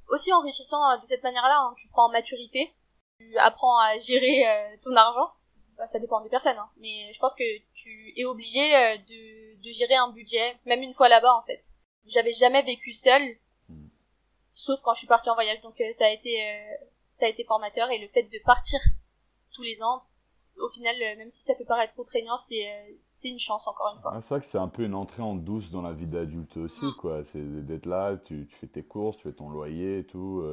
aussi 0.08 0.32
enrichissant 0.32 0.98
de 0.98 1.06
cette 1.06 1.24
manière-là. 1.24 1.58
Hein. 1.60 1.76
Tu 1.78 1.90
prends 1.90 2.06
en 2.06 2.12
maturité, 2.12 2.74
tu 3.20 3.38
apprends 3.38 3.78
à 3.78 3.98
gérer 3.98 4.46
ton 4.82 4.96
argent. 4.96 5.32
Bah, 5.78 5.88
ça 5.88 6.00
dépend 6.00 6.22
des 6.22 6.30
personnes, 6.30 6.58
hein. 6.58 6.70
mais 6.78 7.12
je 7.14 7.20
pense 7.20 7.34
que 7.34 7.58
tu 7.74 8.14
es 8.18 8.26
obligé 8.26 8.60
de, 9.08 9.62
de 9.62 9.72
gérer 9.72 9.96
un 9.96 10.12
budget, 10.12 10.58
même 10.66 10.82
une 10.82 10.94
fois 10.94 11.10
là-bas 11.10 11.34
en 11.34 11.44
fait. 11.44 11.62
J'avais 12.06 12.34
jamais 12.34 12.62
vécu 12.64 12.94
seul 12.94 13.22
sauf 14.60 14.82
quand 14.84 14.94
je 14.94 15.00
suis 15.00 15.08
partie 15.08 15.30
en 15.30 15.36
voyage. 15.36 15.62
Donc 15.62 15.80
euh, 15.80 15.86
ça 15.98 16.06
a 16.06 16.10
été 16.10 16.42
euh, 16.42 16.86
ça 17.14 17.26
a 17.26 17.30
été 17.30 17.44
formateur 17.44 17.90
et 17.92 17.98
le 17.98 18.08
fait 18.08 18.24
de 18.24 18.40
partir 18.46 18.80
tous 19.54 19.64
les 19.64 19.82
ans, 19.82 20.04
au 20.58 20.70
final, 20.70 20.96
euh, 21.02 21.18
même 21.18 21.30
si 21.30 21.44
ça 21.44 21.54
peut 21.56 21.66
paraître 21.66 21.96
contraignant, 21.96 22.36
c'est 22.36 23.00
c'est 23.10 23.30
une 23.30 23.40
chance 23.40 23.68
encore 23.68 23.94
une 23.96 24.02
fois. 24.02 24.20
c'est 24.22 24.34
vrai 24.34 24.40
que 24.42 24.46
c'est 24.46 24.58
un 24.58 24.68
peu 24.68 24.84
une 24.84 24.96
entrée 24.96 25.22
en 25.22 25.36
douce 25.36 25.72
dans 25.72 25.82
la 25.82 25.94
vie 25.94 26.08
d'adulte 26.08 26.58
aussi, 26.58 26.86
mm. 26.86 26.94
quoi. 27.00 27.24
C'est 27.24 27.66
d'être 27.66 27.86
là, 27.86 28.18
tu, 28.18 28.48
tu, 28.48 28.56
fais 28.56 28.68
tes 28.68 28.84
courses, 28.84 29.18
tu 29.18 29.24
fais 29.24 29.34
ton 29.34 29.50
loyer 29.50 30.00
et 30.00 30.04
tout. 30.06 30.44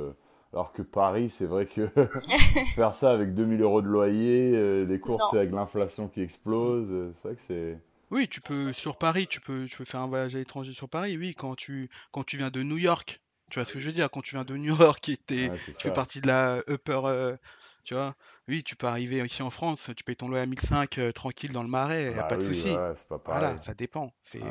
alors 0.52 0.72
que 0.72 0.82
Paris, 0.82 1.28
c'est 1.28 1.46
vrai 1.46 1.66
que 1.66 1.88
faire 2.74 2.94
ça 2.94 3.10
avec 3.10 3.34
2000 3.34 3.60
euros 3.62 3.82
de 3.82 3.88
loyer, 3.88 4.84
les 4.86 5.00
courses 5.00 5.34
avec 5.34 5.50
l'inflation 5.50 6.08
qui 6.08 6.20
explose, 6.20 7.12
c'est 7.14 7.28
vrai 7.28 7.36
que 7.36 7.42
c'est. 7.42 7.80
Oui, 8.12 8.28
tu 8.28 8.40
peux 8.40 8.72
sur 8.72 8.96
Paris, 8.96 9.26
tu 9.26 9.40
peux, 9.40 9.66
tu 9.66 9.76
peux 9.76 9.84
faire 9.84 10.00
un 10.00 10.06
voyage 10.06 10.36
à 10.36 10.38
l'étranger 10.38 10.72
sur 10.72 10.88
Paris. 10.88 11.16
Oui, 11.18 11.34
quand 11.34 11.56
tu 11.56 11.90
quand 12.12 12.22
tu 12.22 12.36
viens 12.36 12.50
de 12.50 12.62
New 12.62 12.78
York, 12.78 13.18
tu 13.50 13.58
vois 13.58 13.66
ce 13.66 13.72
que 13.72 13.80
je 13.80 13.86
veux 13.86 13.92
dire? 13.92 14.10
Quand 14.10 14.22
tu 14.22 14.34
viens 14.34 14.44
de 14.44 14.56
New 14.56 14.76
York 14.78 15.08
était 15.08 15.50
tu 15.64 15.72
fais 15.72 15.92
partie 15.92 16.20
de 16.20 16.26
la 16.26 16.62
upper, 16.68 17.00
euh, 17.04 17.36
tu 17.84 17.94
vois? 17.94 18.14
Oui, 18.48 18.62
tu 18.62 18.76
peux 18.76 18.86
arriver 18.86 19.24
ici 19.24 19.42
en 19.42 19.50
France, 19.50 19.90
tu 19.96 20.04
payes 20.04 20.16
ton 20.16 20.28
loyer 20.28 20.44
à 20.44 20.76
1 20.76 20.86
euh, 20.98 21.12
tranquille 21.12 21.52
dans 21.52 21.62
le 21.62 21.68
marais, 21.68 22.10
il 22.10 22.16
y 22.16 22.18
a 22.18 22.22
bah 22.22 22.24
pas 22.24 22.36
de 22.36 22.42
souci. 22.42 22.76
Voilà, 23.24 23.56
ça 23.62 23.74
dépend. 23.74 24.12
C'est 24.22 24.42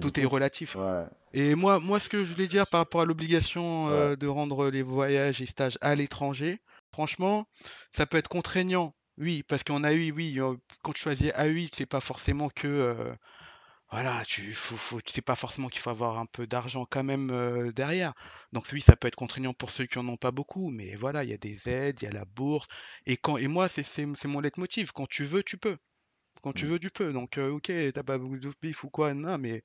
tout 0.00 0.18
est 0.20 0.24
relatif. 0.24 0.76
Et 1.32 1.54
moi 1.54 1.80
moi, 1.80 2.00
ce 2.00 2.08
que 2.08 2.24
je 2.24 2.32
voulais 2.32 2.48
dire 2.48 2.66
par 2.66 2.80
rapport 2.80 3.00
à 3.00 3.04
l'obligation, 3.04 3.88
euh, 3.88 4.16
de 4.16 4.26
rendre 4.26 4.70
les 4.70 4.82
voyages 4.82 5.40
et 5.40 5.46
stages 5.46 5.78
à 5.80 5.94
l'étranger, 5.94 6.60
franchement, 6.92 7.46
ça 7.92 8.06
peut 8.06 8.18
être 8.18 8.28
contraignant 8.28 8.94
Oui, 9.18 9.42
parce 9.42 9.64
qu'on 9.64 9.84
a 9.84 9.92
eu, 9.92 10.12
oui, 10.12 10.38
quand 10.82 10.92
tu 10.92 11.02
choisis 11.02 11.30
A8, 11.32 11.70
c'est 11.76 11.86
pas 11.86 12.00
forcément 12.00 12.48
que, 12.48 13.14
voilà, 13.90 14.22
tu 14.24 14.52
faut, 14.52 14.76
faut, 14.76 15.00
sais 15.04 15.20
pas 15.20 15.34
forcément 15.34 15.68
qu'il 15.68 15.80
faut 15.80 15.90
avoir 15.90 16.18
un 16.18 16.26
peu 16.26 16.46
d'argent 16.46 16.86
quand 16.88 17.02
même 17.02 17.72
derrière. 17.72 18.14
Donc 18.52 18.66
oui, 18.72 18.80
ça 18.80 18.96
peut 18.96 19.08
être 19.08 19.16
contraignant 19.16 19.52
pour 19.52 19.70
ceux 19.70 19.86
qui 19.86 19.98
en 19.98 20.08
ont 20.08 20.16
pas 20.16 20.30
beaucoup, 20.30 20.70
mais 20.70 20.94
voilà, 20.94 21.24
il 21.24 21.30
y 21.30 21.32
a 21.32 21.38
des 21.38 21.68
aides, 21.68 21.96
il 22.00 22.04
y 22.04 22.08
a 22.08 22.12
la 22.12 22.24
bourse. 22.24 22.68
Et 23.06 23.16
quand, 23.16 23.36
et 23.36 23.48
moi, 23.48 23.68
c'est 23.68 23.82
c'est 23.82 24.06
c'est 24.16 24.28
mon 24.28 24.40
leitmotiv. 24.40 24.92
Quand 24.92 25.08
tu 25.08 25.24
veux, 25.24 25.42
tu 25.42 25.58
peux. 25.58 25.76
Quand 26.42 26.52
tu 26.52 26.66
mmh. 26.66 26.68
veux, 26.68 26.78
tu 26.78 26.90
peux. 26.90 27.12
Donc 27.12 27.38
ok, 27.38 27.72
t'as 27.92 28.02
pas 28.02 28.18
beaucoup 28.18 28.38
de 28.38 28.52
bif 28.62 28.84
ou 28.84 28.90
quoi, 28.90 29.12
non, 29.14 29.38
mais 29.38 29.64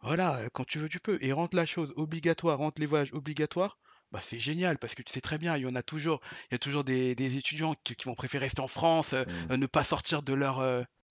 voilà, 0.00 0.40
quand 0.52 0.64
tu 0.64 0.78
veux, 0.78 0.88
tu 0.88 1.00
peux. 1.00 1.18
Et 1.22 1.32
rendre 1.32 1.56
la 1.56 1.66
chose 1.66 1.92
obligatoire, 1.96 2.58
rendre 2.58 2.74
les 2.78 2.86
voyages 2.86 3.12
obligatoires, 3.12 3.78
bah 4.12 4.20
c'est 4.28 4.38
génial 4.40 4.78
parce 4.78 4.94
que 4.94 5.02
tu 5.02 5.12
sais 5.12 5.20
très 5.20 5.38
bien, 5.38 5.56
il 5.56 5.62
y 5.62 5.66
en 5.66 5.74
a 5.76 5.82
toujours, 5.82 6.20
il 6.50 6.54
y 6.54 6.56
a 6.56 6.58
toujours 6.58 6.84
des, 6.84 7.12
étudiants 7.36 7.74
qui, 7.84 7.96
vont 8.04 8.14
préférer 8.14 8.46
rester 8.46 8.60
en 8.60 8.68
France, 8.68 9.12
mmh. 9.12 9.54
ne 9.54 9.66
pas 9.66 9.84
sortir 9.84 10.22
de 10.22 10.34
leur 10.34 10.60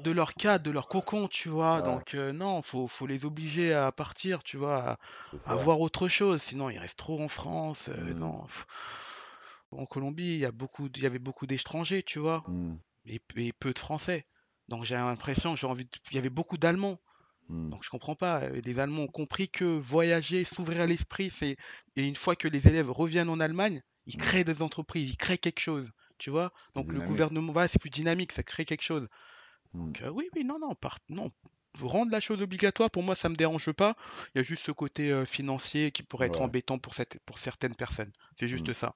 de 0.04 0.12
leur 0.12 0.34
cadre, 0.34 0.64
de 0.64 0.72
leur 0.72 0.88
cocon, 0.88 1.28
tu 1.28 1.50
vois. 1.50 1.82
Donc 1.82 2.14
non, 2.14 2.62
faut 2.62 2.88
faut 2.88 3.08
les 3.08 3.26
obliger 3.26 3.74
à 3.74 3.92
partir, 3.92 4.44
tu 4.44 4.58
vois, 4.58 4.98
à, 5.46 5.56
voir 5.56 5.80
autre 5.80 6.08
chose. 6.08 6.42
Sinon, 6.42 6.70
ils 6.70 6.78
restent 6.78 6.98
trop 6.98 7.22
en 7.22 7.30
France. 7.30 7.88
Mmh. 7.90 8.14
non. 8.14 8.46
En 9.72 9.86
Colombie, 9.86 10.34
il 10.34 10.40
y 10.40 10.46
a 10.46 10.52
beaucoup, 10.52 10.88
il 10.96 11.04
y 11.04 11.06
avait 11.06 11.20
beaucoup 11.20 11.48
d'étrangers, 11.48 12.04
tu 12.04 12.20
vois, 12.20 12.44
et, 13.06 13.20
peu 13.20 13.74
de 13.74 13.80
Français. 13.80 14.26
Donc 14.68 14.84
j'ai 14.86 14.96
l'impression, 14.96 15.56
j'ai 15.56 15.68
envie, 15.68 15.88
il 16.12 16.16
y 16.16 16.18
avait 16.18 16.30
beaucoup 16.30 16.58
d'Allemands. 16.58 17.00
Mmh. 17.50 17.70
Donc 17.70 17.84
je 17.84 17.90
comprends 17.90 18.16
pas. 18.16 18.50
Les 18.50 18.80
Allemands 18.80 19.04
ont 19.04 19.08
compris 19.08 19.50
que 19.50 19.64
voyager, 19.64 20.44
s'ouvrir 20.44 20.88
l'esprit, 20.88 21.30
c'est 21.30 21.58
et 21.96 22.08
une 22.08 22.16
fois 22.16 22.36
que 22.36 22.48
les 22.48 22.68
élèves 22.68 22.90
reviennent 22.90 23.30
en 23.30 23.40
Allemagne, 23.40 23.84
ils 24.08 24.16
mmh. 24.16 24.22
créent 24.22 24.44
des 24.44 24.62
entreprises, 24.62 25.10
ils 25.10 25.18
créent 25.18 25.38
quelque 25.38 25.60
chose, 25.60 25.92
tu 26.18 26.32
vois. 26.32 26.52
Donc 26.74 26.92
le 26.92 27.02
gouvernement, 27.02 27.54
va 27.54 27.68
c'est 27.68 27.80
plus 27.80 27.92
dynamique, 27.92 28.32
ça 28.32 28.44
crée 28.44 28.66
quelque 28.66 28.82
chose. 28.84 29.08
Mmh. 29.76 29.86
Donc 29.86 30.04
oui, 30.14 30.30
oui, 30.36 30.44
non, 30.44 30.60
non, 30.60 30.74
part, 30.76 31.00
non. 31.10 31.32
Rendre 31.82 32.12
la 32.12 32.22
chose 32.22 32.42
obligatoire, 32.42 32.90
pour 32.90 33.04
moi, 33.04 33.16
ça 33.16 33.28
me 33.28 33.36
dérange 33.36 33.70
pas. 33.74 33.96
Il 34.34 34.38
y 34.38 34.42
a 34.42 34.44
juste 34.44 34.64
ce 34.66 34.72
côté 34.72 35.26
financier 35.26 35.92
qui 35.92 36.04
pourrait 36.04 36.28
être 36.28 36.42
embêtant 36.42 36.80
pour, 36.80 36.94
cette, 36.94 37.20
pour 37.26 37.38
certaines 37.38 37.76
personnes. 37.76 38.14
C'est 38.40 38.48
juste 38.48 38.72
ça. 38.72 38.96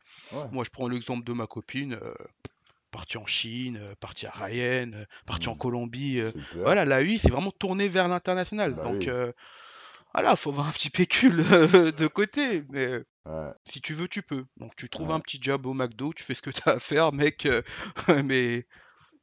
Moi, 0.54 0.64
je 0.64 0.70
prends 0.70 0.88
l'exemple 0.88 1.26
de 1.26 1.34
ma 1.34 1.46
copine 1.46 2.00
parti 2.90 3.18
en 3.18 3.26
Chine, 3.26 3.80
euh, 3.82 3.96
parti 4.00 4.26
à 4.26 4.32
Ryan, 4.32 4.92
euh, 4.94 5.06
parti 5.26 5.48
en 5.50 5.56
mmh. 5.56 5.58
Colombie. 5.58 6.20
Euh, 6.20 6.32
voilà, 6.56 6.86
la 6.86 7.02
UI, 7.02 7.20
c'est 7.20 7.32
vraiment 7.32 7.52
tourné 7.52 7.88
vers 7.88 8.08
l'international. 8.08 8.74
Bah 8.74 8.84
Donc, 8.84 9.10
voilà, 10.14 10.36
faut 10.36 10.50
avoir 10.50 10.68
un 10.68 10.72
petit 10.72 10.90
pécule 10.90 11.38
de 11.38 12.08
côté. 12.08 12.64
Mais 12.70 13.04
si 13.66 13.82
tu 13.82 13.94
veux, 13.94 14.08
tu 14.08 14.22
peux. 14.22 14.46
Donc, 14.58 14.76
tu 14.76 14.90
trouves 14.90 15.12
un 15.12 15.20
petit 15.20 15.40
job 15.42 15.66
au 15.66 15.74
McDo, 15.74 16.14
tu 16.14 16.24
fais 16.24 16.34
ce 16.34 16.42
que 16.42 16.50
tu 16.50 16.62
as 16.66 16.74
à 16.74 16.80
faire, 16.80 17.14
mec. 17.14 17.48
mais 18.26 18.66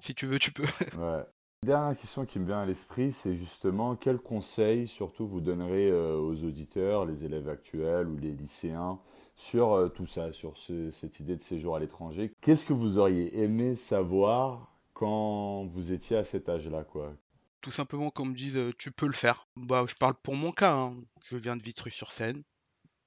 si 0.01 0.15
tu 0.15 0.27
veux, 0.27 0.39
tu 0.39 0.53
peux. 0.53 0.65
ouais. 0.97 1.23
Dernière 1.67 1.97
question 1.97 2.25
qui 2.25 2.39
me 2.39 2.47
vient 2.47 2.61
à 2.61 2.65
l'esprit, 2.65 3.11
c'est 3.11 3.35
justement 3.35 3.97
quel 3.97 4.19
conseil 4.19 4.87
surtout 4.87 5.27
vous 5.27 5.41
donnerez 5.41 5.93
aux 5.93 6.45
auditeurs, 6.45 7.05
les 7.05 7.25
élèves 7.25 7.49
actuels 7.49 8.07
ou 8.07 8.17
les 8.17 8.31
lycéens 8.31 9.01
sur 9.35 9.73
euh, 9.73 9.89
tout 9.89 10.07
ça, 10.07 10.33
sur 10.33 10.57
cette 10.57 11.19
idée 11.19 11.35
de 11.35 11.43
séjour 11.43 11.75
à 11.75 11.81
l'étranger? 11.81 12.33
Qu'est-ce 12.41 12.65
que 12.65 12.73
vous 12.73 12.99
auriez 12.99 13.43
aimé 13.43 13.75
savoir 13.75 14.79
quand 14.95 15.65
vous 15.65 15.91
étiez 15.91 16.17
à 16.17 16.23
cet 16.23 16.49
âge-là, 16.49 16.85
quoi? 16.85 17.17
Tout 17.63 17.73
simplement 17.73 18.11
qu'on 18.11 18.27
me 18.27 18.37
dise 18.37 18.55
euh, 18.55 18.73
tu 18.79 18.93
peux 18.93 19.09
le 19.09 19.13
faire. 19.13 19.49
Bah, 19.57 19.87
je 19.89 19.95
parle 19.97 20.15
pour 20.23 20.37
mon 20.37 20.53
cas. 20.53 20.73
Hein. 20.73 20.95
Je 21.25 21.37
viens 21.37 21.57
de 21.57 21.63
Vitry-sur-Seine. 21.65 22.45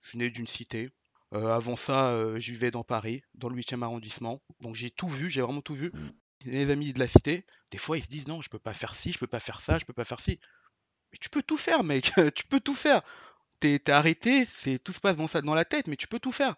Je 0.02 0.18
nais 0.18 0.30
d'une 0.30 0.48
cité. 0.48 0.90
Euh, 1.34 1.56
avant 1.56 1.78
ça, 1.78 2.14
je 2.38 2.52
vivais 2.52 2.72
dans 2.72 2.84
Paris, 2.84 3.22
dans 3.36 3.48
le 3.48 3.56
8e 3.56 3.84
arrondissement. 3.84 4.42
Donc 4.60 4.76
j'ai 4.76 4.92
tout 4.92 5.08
vu, 5.08 5.30
j'ai 5.30 5.40
vraiment 5.40 5.62
tout 5.62 5.76
vu. 5.76 5.94
Les 6.46 6.70
amis 6.70 6.94
de 6.94 7.00
la 7.00 7.08
cité, 7.08 7.46
des 7.72 7.78
fois 7.78 7.98
ils 7.98 8.04
se 8.04 8.10
disent 8.10 8.28
non, 8.28 8.42
je 8.42 8.50
peux 8.50 8.60
pas 8.60 8.74
faire 8.74 8.94
ci, 8.94 9.12
je 9.12 9.20
peux 9.20 9.28
pas 9.28 9.40
faire 9.40 9.62
ça, 9.62 9.78
je 9.78 9.86
peux 9.86 9.94
pas 9.94 10.06
faire 10.06 10.20
ci. 10.20 10.40
Mais 11.12 11.18
tu 11.20 11.30
peux 11.30 11.44
tout 11.44 11.58
faire, 11.58 11.84
mec. 11.84 12.14
tu 12.36 12.44
peux 12.46 12.60
tout 12.60 12.76
faire 12.76 13.02
t'es 13.60 13.90
arrêté, 13.90 14.46
c'est 14.46 14.80
tout 14.80 14.94
se 14.94 15.00
passe 15.00 15.16
dans, 15.16 15.28
ça, 15.28 15.42
dans 15.42 15.56
la 15.56 15.66
tête, 15.66 15.88
mais 15.88 15.96
tu 15.96 16.08
peux 16.08 16.20
tout 16.20 16.32
faire. 16.32 16.56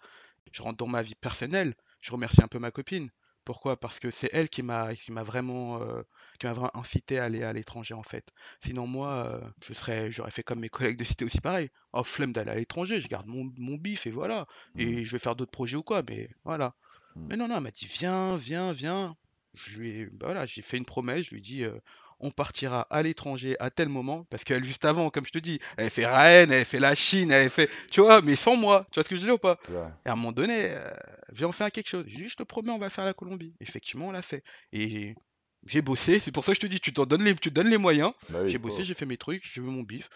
Je 0.51 0.61
rentre 0.61 0.77
dans 0.77 0.87
ma 0.87 1.01
vie 1.01 1.15
personnelle, 1.15 1.75
je 1.99 2.11
remercie 2.11 2.43
un 2.43 2.47
peu 2.47 2.59
ma 2.59 2.71
copine. 2.71 3.09
Pourquoi? 3.43 3.79
Parce 3.79 3.99
que 3.99 4.11
c'est 4.11 4.29
elle 4.33 4.49
qui 4.49 4.61
m'a 4.61 4.93
qui 4.95 5.11
m'a 5.11 5.23
vraiment 5.23 5.81
euh, 5.81 6.03
qui 6.39 6.45
m'a 6.45 6.53
vraiment 6.53 6.77
incité 6.77 7.17
à 7.17 7.23
aller 7.23 7.43
à 7.43 7.53
l'étranger 7.53 7.95
en 7.95 8.03
fait. 8.03 8.29
Sinon 8.63 8.85
moi 8.85 9.25
euh, 9.25 9.41
je 9.63 9.73
serais 9.73 10.11
j'aurais 10.11 10.29
fait 10.29 10.43
comme 10.43 10.59
mes 10.59 10.69
collègues 10.69 10.97
de 10.97 11.03
cité 11.03 11.25
aussi 11.25 11.41
pareil. 11.41 11.71
Oh 11.93 12.03
flemme 12.03 12.33
d'aller 12.33 12.51
à 12.51 12.55
l'étranger, 12.55 13.01
je 13.01 13.07
garde 13.07 13.25
mon, 13.25 13.51
mon 13.57 13.77
bif 13.77 14.05
et 14.05 14.11
voilà. 14.11 14.45
Et 14.77 15.01
mmh. 15.01 15.05
je 15.05 15.11
vais 15.11 15.19
faire 15.19 15.35
d'autres 15.35 15.51
projets 15.51 15.75
ou 15.75 15.81
quoi, 15.81 16.03
mais 16.07 16.29
voilà. 16.43 16.75
Mmh. 17.15 17.27
Mais 17.29 17.37
non 17.37 17.47
non, 17.47 17.57
elle 17.57 17.63
m'a 17.63 17.71
dit 17.71 17.87
viens, 17.87 18.37
viens, 18.37 18.73
viens. 18.73 19.17
Je 19.53 19.77
lui 19.77 19.89
ai, 20.01 20.05
bah 20.05 20.27
voilà, 20.27 20.45
j'ai 20.45 20.61
fait 20.61 20.77
une 20.77 20.85
promesse, 20.85 21.25
je 21.25 21.31
lui 21.31 21.37
ai 21.37 21.41
dit 21.41 21.63
euh, 21.63 21.77
on 22.19 22.31
partira 22.31 22.81
à 22.89 23.01
l'étranger 23.03 23.55
à 23.59 23.69
tel 23.69 23.89
moment, 23.89 24.25
parce 24.29 24.43
qu'elle, 24.43 24.63
juste 24.63 24.85
avant, 24.85 25.09
comme 25.09 25.25
je 25.25 25.31
te 25.31 25.39
dis, 25.39 25.59
elle 25.77 25.89
fait 25.89 26.05
Rennes, 26.05 26.51
elle 26.51 26.65
fait 26.65 26.79
la 26.79 26.95
Chine, 26.95 27.31
elle 27.31 27.49
fait, 27.49 27.69
tu 27.89 27.99
vois, 28.01 28.21
mais 28.21 28.35
sans 28.35 28.55
moi, 28.55 28.85
tu 28.91 28.95
vois 28.95 29.03
ce 29.03 29.09
que 29.09 29.15
je 29.15 29.21
dis 29.21 29.31
ou 29.31 29.37
pas? 29.37 29.59
Et 30.05 30.09
à 30.09 30.13
un 30.13 30.15
moment 30.15 30.31
donné, 30.31 30.67
euh, 30.69 30.89
viens, 31.33 31.47
on 31.47 31.51
fait 31.51 31.69
quelque 31.71 31.89
chose. 31.89 32.05
Je 32.07 32.15
dis, 32.17 32.29
je 32.29 32.35
te 32.35 32.43
promets, 32.43 32.71
on 32.71 32.77
va 32.77 32.89
faire 32.89 33.05
la 33.05 33.13
Colombie. 33.13 33.53
Effectivement, 33.59 34.07
on 34.07 34.11
l'a 34.11 34.21
fait. 34.21 34.43
Et 34.71 35.15
j'ai 35.65 35.81
bossé, 35.81 36.19
c'est 36.19 36.31
pour 36.31 36.43
ça 36.43 36.51
que 36.53 36.55
je 36.57 36.61
te 36.61 36.67
dis, 36.67 36.79
tu 36.79 36.93
t'en 36.93 37.05
donnes 37.05 37.23
les, 37.23 37.35
tu 37.35 37.51
donnes 37.51 37.69
les 37.69 37.77
moyens. 37.77 38.13
Bah 38.29 38.47
j'ai 38.47 38.57
bossé, 38.57 38.83
j'ai 38.83 38.93
fait 38.93 39.05
mes 39.05 39.17
trucs, 39.17 39.43
je 39.45 39.61
veux 39.61 39.69
mon 39.69 39.83
bif. 39.83 40.09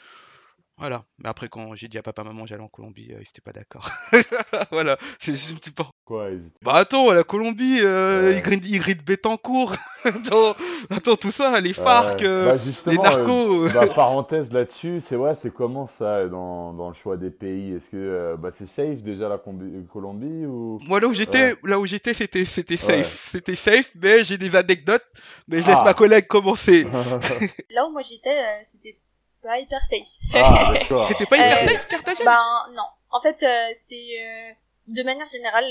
Voilà. 0.78 1.06
Mais 1.20 1.30
après, 1.30 1.48
quand 1.48 1.74
j'ai 1.76 1.88
dit 1.88 1.98
à 1.98 2.04
papa, 2.04 2.26
maman, 2.26 2.46
j'allais 2.46 2.62
en 2.62 2.68
Colombie, 2.68 3.08
euh, 3.12 3.20
ils 3.22 3.30
étaient 3.30 3.42
pas 3.42 3.54
d'accord. 3.54 3.90
voilà. 4.72 4.98
C'est 5.20 5.32
juste 5.32 5.54
un 5.54 5.56
petit 5.56 5.72
peu. 5.72 5.84
Quoi 6.04 6.32
ils 6.32 6.52
Bah 6.62 6.74
attends, 6.74 7.12
la 7.12 7.24
Colombie, 7.24 7.80
euh, 7.82 8.34
ils 8.36 8.80
grident 8.80 9.04
Bétancourt. 9.04 9.74
attends, 10.04 10.54
attends, 10.90 11.16
tout 11.16 11.32
ça, 11.32 11.62
les 11.62 11.72
FARC, 11.72 12.22
euh, 12.24 12.58
bah, 12.58 12.92
les 12.92 12.98
narcos. 12.98 13.70
bah, 13.70 13.88
parenthèse 13.88 14.52
là-dessus, 14.52 15.00
c'est 15.00 15.16
ouais, 15.16 15.34
c'est 15.34 15.54
comment 15.54 15.86
ça 15.86 16.28
dans, 16.28 16.74
dans, 16.74 16.90
le 16.90 16.94
choix 16.94 17.16
des 17.16 17.32
pays? 17.32 17.74
Est-ce 17.74 17.90
que 17.90 18.36
bah, 18.38 18.52
c'est 18.52 18.68
safe 18.68 19.02
déjà 19.02 19.30
la 19.30 19.38
Colombie 19.38 20.46
ou? 20.46 20.80
Moi 20.88 21.00
là 21.00 21.08
où 21.08 21.14
j'étais, 21.14 21.56
là 21.64 21.80
où 21.80 21.86
j'étais, 21.86 22.14
c'était 22.14 22.44
c'était 22.44 22.78
safe, 22.78 23.30
c'était 23.32 23.56
safe, 23.56 23.92
mais 23.96 24.26
j'ai 24.26 24.38
des 24.38 24.56
anecdotes. 24.56 25.06
Mais 25.48 25.62
je 25.62 25.68
laisse 25.68 25.78
ah. 25.80 25.86
ma 25.86 25.94
collègue 25.94 26.28
commencer. 26.28 26.84
là 27.70 27.88
où 27.88 27.92
moi 27.92 28.02
j'étais, 28.02 28.38
c'était 28.66 29.00
pas 29.46 29.60
hyper 29.60 29.82
safe. 29.82 30.20
Ah, 30.34 30.74
C'était 31.08 31.26
pas 31.26 31.38
hyper 31.38 31.58
euh, 31.58 31.68
safe, 31.68 31.88
Carthagène 31.88 32.26
Ben 32.26 32.74
non. 32.74 32.84
En 33.12 33.22
fait, 33.22 33.44
euh, 33.44 33.70
c'est 33.74 33.96
euh, 33.96 34.52
de 34.88 35.04
manière 35.04 35.28
générale, 35.28 35.66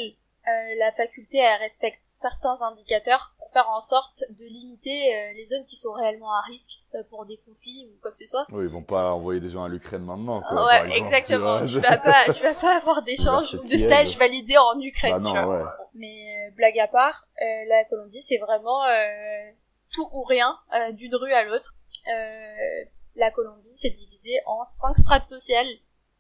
la 0.79 0.93
faculté 0.93 1.39
elle 1.39 1.59
respecte 1.59 2.03
certains 2.05 2.59
indicateurs 2.61 3.35
pour 3.39 3.51
faire 3.51 3.71
en 3.71 3.81
sorte 3.81 4.25
de 4.29 4.45
limiter 4.45 5.33
les 5.35 5.47
zones 5.47 5.65
qui 5.65 5.77
sont 5.77 5.93
réellement 5.93 6.35
à 6.35 6.43
risque 6.43 6.83
pour 7.09 7.25
des 7.25 7.41
conflits 7.47 7.91
ou 7.91 7.99
quoi 8.03 8.11
que 8.11 8.19
ce 8.19 8.27
soit. 8.27 8.45
Oui, 8.51 8.65
ils 8.65 8.69
vont 8.69 8.83
pas 8.83 9.13
envoyer 9.13 9.41
des 9.41 9.49
gens 9.49 9.65
à 9.65 9.69
l'Ukraine 9.69 10.05
maintenant. 10.05 10.43
Quoi, 10.47 10.67
ouais, 10.67 10.99
exactement. 10.99 11.67
Tu, 11.67 11.81
vas 11.81 11.97
pas, 11.97 12.31
tu 12.31 12.43
vas 12.43 12.53
pas 12.53 12.77
avoir 12.77 13.01
d'échange 13.01 13.55
ou 13.65 13.67
de 13.67 13.77
stage 13.79 14.19
validé 14.19 14.59
en 14.59 14.79
Ukraine. 14.79 15.13
Bah 15.13 15.19
non, 15.19 15.49
ouais. 15.49 15.63
Mais 15.95 16.51
blague 16.57 16.79
à 16.79 16.89
part, 16.89 17.27
la 17.41 17.85
Colombie 17.89 18.21
c'est 18.21 18.39
vraiment 18.39 18.83
tout 19.95 20.07
ou 20.13 20.25
rien 20.25 20.59
d'une 20.93 21.15
rue 21.15 21.33
à 21.33 21.45
l'autre. 21.45 21.75
Euh, 22.09 22.85
la 23.17 23.31
Colombie 23.31 23.77
c'est 23.77 23.91
divisé 23.91 24.41
en 24.47 24.65
cinq 24.81 24.97
strates 24.97 25.27
sociales. 25.27 25.69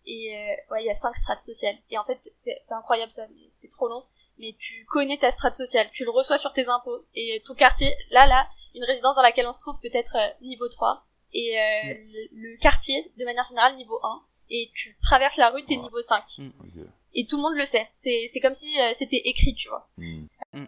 Et 0.07 0.37
euh, 0.37 0.72
ouais 0.72 0.83
il 0.83 0.87
y 0.87 0.90
a 0.90 0.94
cinq 0.94 1.14
strates 1.14 1.44
sociales. 1.44 1.76
Et 1.90 1.98
en 1.98 2.04
fait 2.04 2.18
c'est 2.35 2.59
incroyable 2.70 3.12
ça 3.12 3.26
c'est 3.48 3.68
trop 3.68 3.88
long. 3.88 4.04
Mais 4.38 4.54
tu 4.59 4.85
connais 4.87 5.18
ta 5.18 5.30
strate 5.30 5.57
sociale 5.57 5.88
tu 5.92 6.04
le 6.04 6.11
reçois 6.11 6.38
sur 6.38 6.52
tes 6.52 6.68
impôts. 6.68 7.04
Et 7.14 7.42
ton 7.46 7.54
quartier 7.54 7.94
là 8.11 8.26
là 8.26 8.46
une 8.74 8.85
résidence 8.85 9.16
dans 9.16 9.22
laquelle 9.22 9.46
on 9.46 9.52
se 9.52 9.61
trouve 9.61 9.80
peut-être 9.80 10.16
euh, 10.16 10.44
niveau 10.44 10.68
3 10.68 11.07
et 11.33 11.59
euh, 11.59 11.94
le, 12.33 12.57
quartier 12.59 13.12
de 13.16 13.24
manière 13.24 13.44
générale 13.44 13.76
niveau 13.76 13.98
1 14.02 14.22
et 14.50 14.70
tu 14.74 14.96
traverses 15.00 15.37
la 15.37 15.50
rue 15.50 15.64
t'es 15.64 15.76
niveau 15.76 16.00
5 16.00 16.22
mm. 16.38 16.50
et 17.14 17.26
tout 17.26 17.37
le 17.37 17.42
monde 17.42 17.57
le 17.57 17.64
sait. 17.64 17.88
C'est 17.94 18.28
c'est 18.33 18.40
comme 18.40 18.54
si 18.54 18.76
c'était 18.98 19.22
écrit 19.24 19.54
tu 19.54 19.68
vois. 19.68 19.88
Mm. 19.96 20.66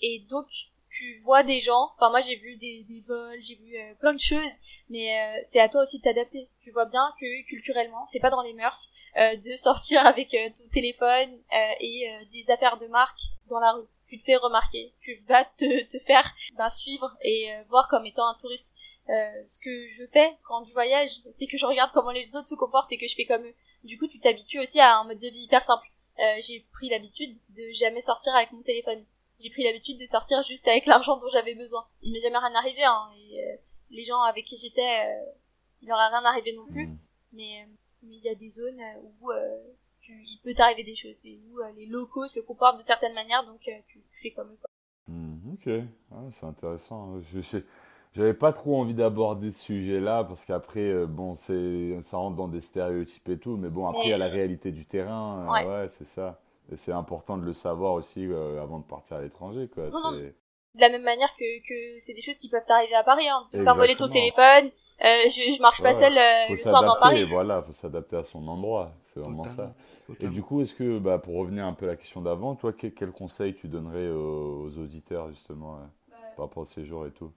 et 0.00 0.24
donc 0.30 0.46
tu 0.94 1.18
vois 1.24 1.42
des 1.42 1.58
gens, 1.58 1.90
enfin 1.96 2.08
moi 2.08 2.20
j'ai 2.20 2.36
vu 2.36 2.56
des, 2.56 2.84
des 2.88 3.00
vols, 3.00 3.42
j'ai 3.42 3.56
vu 3.56 3.76
euh, 3.76 3.94
plein 3.98 4.14
de 4.14 4.20
choses, 4.20 4.52
mais 4.88 5.18
euh, 5.18 5.40
c'est 5.42 5.58
à 5.58 5.68
toi 5.68 5.82
aussi 5.82 5.98
de 5.98 6.04
t'adapter. 6.04 6.48
Tu 6.62 6.70
vois 6.70 6.84
bien 6.84 7.12
que 7.20 7.46
culturellement, 7.48 8.04
c'est 8.06 8.20
pas 8.20 8.30
dans 8.30 8.42
les 8.42 8.52
mœurs 8.52 8.90
euh, 9.16 9.36
de 9.36 9.54
sortir 9.56 10.06
avec 10.06 10.30
ton 10.30 10.68
téléphone 10.72 11.36
et 11.80 12.08
des 12.32 12.48
affaires 12.50 12.78
de 12.78 12.86
marque 12.86 13.18
dans 13.48 13.58
la 13.58 13.72
rue. 13.72 13.86
Tu 14.06 14.18
te 14.18 14.24
fais 14.24 14.36
remarquer, 14.36 14.94
tu 15.00 15.20
vas 15.26 15.44
te, 15.44 15.82
te 15.90 15.98
faire 16.04 16.32
ben, 16.56 16.68
suivre 16.68 17.16
et 17.22 17.50
voir 17.66 17.88
comme 17.88 18.06
étant 18.06 18.28
un 18.28 18.36
touriste. 18.40 18.70
ce 19.08 19.58
que 19.58 19.86
je 19.86 20.06
fais 20.12 20.36
quand 20.46 20.64
je 20.64 20.72
voyage, 20.72 21.10
c'est 21.30 21.46
que 21.46 21.56
je 21.56 21.66
regarde 21.66 21.90
comment 21.92 22.12
les 22.12 22.36
autres 22.36 22.48
se 22.48 22.54
comportent 22.54 22.92
et 22.92 22.98
que 22.98 23.08
je 23.08 23.16
fais 23.16 23.24
comme 23.24 23.44
eux. 23.44 23.54
Du 23.82 23.98
coup, 23.98 24.06
tu 24.06 24.20
t'habitues 24.20 24.60
aussi 24.60 24.78
à 24.78 24.98
un 24.98 25.04
mode 25.04 25.18
de 25.18 25.28
vie 25.28 25.44
hyper 25.44 25.62
simple. 25.62 25.88
j'ai 26.38 26.64
pris 26.72 26.88
l'habitude 26.88 27.36
de 27.50 27.72
jamais 27.72 28.00
sortir 28.00 28.34
avec 28.36 28.52
mon 28.52 28.62
téléphone 28.62 29.04
j'ai 29.40 29.50
pris 29.50 29.64
l'habitude 29.64 29.98
de 29.98 30.06
sortir 30.06 30.42
juste 30.42 30.66
avec 30.68 30.86
l'argent 30.86 31.16
dont 31.18 31.28
j'avais 31.32 31.54
besoin. 31.54 31.86
Il 32.02 32.12
m'est 32.12 32.20
jamais 32.20 32.38
rien 32.38 32.54
arrivé, 32.54 32.84
hein, 32.84 33.10
et, 33.16 33.40
euh, 33.40 33.56
les 33.90 34.04
gens 34.04 34.20
avec 34.22 34.44
qui 34.44 34.56
j'étais, 34.56 34.80
euh, 34.80 35.24
il 35.82 35.88
leur 35.88 35.98
a 35.98 36.08
rien 36.08 36.24
arrivé 36.24 36.54
non 36.54 36.66
plus. 36.66 36.86
Mm. 36.86 36.98
Mais 37.32 37.62
euh, 37.62 37.66
mais 38.02 38.16
il 38.16 38.22
y 38.22 38.28
a 38.28 38.34
des 38.34 38.50
zones 38.50 38.82
où 39.02 39.30
tu, 40.02 40.12
il 40.12 40.38
peut 40.44 40.52
t'arriver 40.52 40.84
des 40.84 40.94
choses, 40.94 41.24
et 41.24 41.40
où 41.48 41.58
les 41.74 41.86
locaux 41.86 42.26
se 42.26 42.40
comportent 42.40 42.78
de 42.78 42.84
certaines 42.84 43.14
manières, 43.14 43.46
donc 43.46 43.60
tu, 43.60 44.04
fais 44.22 44.30
comme 44.32 44.50
eux. 44.50 44.58
Mm. 45.08 45.52
Ok, 45.54 45.68
ah, 46.12 46.28
c'est 46.32 46.46
intéressant. 46.46 47.18
Je, 47.32 47.60
j'avais 48.14 48.34
pas 48.34 48.52
trop 48.52 48.80
envie 48.80 48.94
d'aborder 48.94 49.50
ce 49.50 49.60
sujet-là 49.60 50.22
parce 50.22 50.44
qu'après, 50.44 50.88
euh, 50.88 51.06
bon, 51.06 51.34
c'est, 51.34 52.00
ça 52.02 52.16
rentre 52.16 52.36
dans 52.36 52.46
des 52.46 52.60
stéréotypes 52.60 53.28
et 53.28 53.38
tout, 53.38 53.56
mais 53.56 53.68
bon, 53.68 53.88
après, 53.88 54.04
il 54.04 54.10
y 54.10 54.12
a 54.12 54.18
la 54.18 54.28
réalité 54.28 54.70
du 54.70 54.86
terrain. 54.86 55.44
Euh, 55.48 55.82
ouais, 55.82 55.88
c'est 55.90 56.06
ça. 56.06 56.40
Et 56.72 56.76
c'est 56.76 56.92
important 56.92 57.36
de 57.36 57.44
le 57.44 57.52
savoir 57.52 57.94
aussi 57.94 58.26
euh, 58.26 58.62
avant 58.62 58.78
de 58.78 58.84
partir 58.84 59.16
à 59.16 59.22
l'étranger, 59.22 59.68
quoi. 59.72 59.90
De 59.90 60.80
la 60.80 60.88
même 60.88 61.02
manière 61.02 61.32
que, 61.38 61.60
que 61.60 62.00
c'est 62.00 62.14
des 62.14 62.20
choses 62.20 62.38
qui 62.38 62.48
peuvent 62.48 62.64
arriver 62.68 62.96
à 62.96 63.04
Paris. 63.04 63.28
Hein. 63.28 63.46
faire 63.52 63.76
voler 63.76 63.94
ton 63.94 64.08
téléphone. 64.08 64.70
je, 65.00 65.54
je 65.56 65.62
marche 65.62 65.80
pas 65.80 65.94
seul 65.94 66.14
le 66.50 66.56
soir 66.56 66.82
dans 66.82 66.96
Paris. 66.98 67.24
Voilà, 67.30 67.62
faut 67.62 67.70
s'adapter 67.70 68.16
à 68.16 68.24
son 68.24 68.48
endroit. 68.48 68.92
C'est 69.04 69.20
vraiment 69.20 69.44
ça. 69.44 69.72
Et 70.18 70.26
du 70.26 70.42
coup, 70.42 70.62
est-ce 70.62 70.74
que, 70.74 70.98
bah, 70.98 71.18
pour 71.18 71.36
revenir 71.36 71.64
un 71.64 71.74
peu 71.74 71.86
à 71.86 71.90
la 71.90 71.96
question 71.96 72.20
d'avant, 72.20 72.56
toi, 72.56 72.72
quel, 72.72 72.92
quel, 72.92 73.12
conseil 73.12 73.54
tu 73.54 73.68
donnerais 73.68 74.08
aux, 74.08 74.76
auditeurs, 74.78 75.28
justement, 75.28 75.78
par 76.36 76.46
rapport 76.46 76.62
au 76.64 76.66
séjour 76.66 77.06
et 77.06 77.12
tout? 77.12 77.30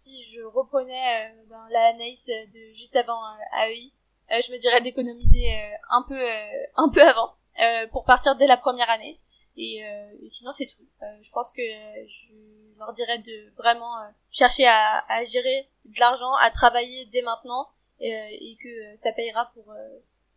si 0.00 0.22
je 0.22 0.42
reprenais 0.42 1.28
euh, 1.28 1.42
ben, 1.48 1.66
la 1.70 1.88
Anaïs 1.88 2.26
de 2.26 2.74
juste 2.74 2.96
avant 2.96 3.22
euh, 3.22 3.66
AEI, 3.66 3.92
euh, 4.32 4.40
je 4.46 4.52
me 4.52 4.58
dirais 4.58 4.80
d'économiser 4.80 5.52
un 5.90 6.02
peu 6.08 6.20
un 6.76 6.88
peu 6.90 7.02
avant 7.02 7.34
pour 7.90 8.04
partir 8.04 8.36
dès 8.36 8.46
la 8.46 8.56
première 8.56 8.90
année. 8.90 9.20
Et, 9.56 9.82
sinon 10.28 10.52
c'est 10.52 10.66
tout. 10.66 10.86
je 11.20 11.30
pense 11.32 11.52
que 11.52 11.62
je 11.62 12.34
leur 12.78 12.92
dirais 12.92 13.18
de 13.18 13.52
vraiment 13.56 13.94
chercher 14.30 14.66
à, 14.66 15.04
à, 15.08 15.22
gérer 15.22 15.68
de 15.84 16.00
l'argent, 16.00 16.32
à 16.34 16.50
travailler 16.50 17.06
dès 17.06 17.22
maintenant 17.22 17.68
et 18.00 18.56
que 18.62 18.96
ça 18.96 19.12
payera 19.12 19.50
pour 19.54 19.74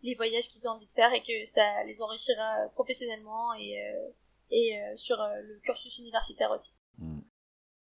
les 0.01 0.15
voyages 0.15 0.47
qu'ils 0.49 0.67
ont 0.67 0.71
envie 0.71 0.87
de 0.87 0.91
faire 0.91 1.13
et 1.13 1.21
que 1.21 1.45
ça 1.45 1.83
les 1.85 2.01
enrichira 2.01 2.67
professionnellement 2.73 3.53
et, 3.53 3.77
et 4.51 4.77
sur 4.95 5.17
le 5.17 5.59
cursus 5.59 5.99
universitaire 5.99 6.51
aussi. 6.51 6.71
Hmm. 6.97 7.21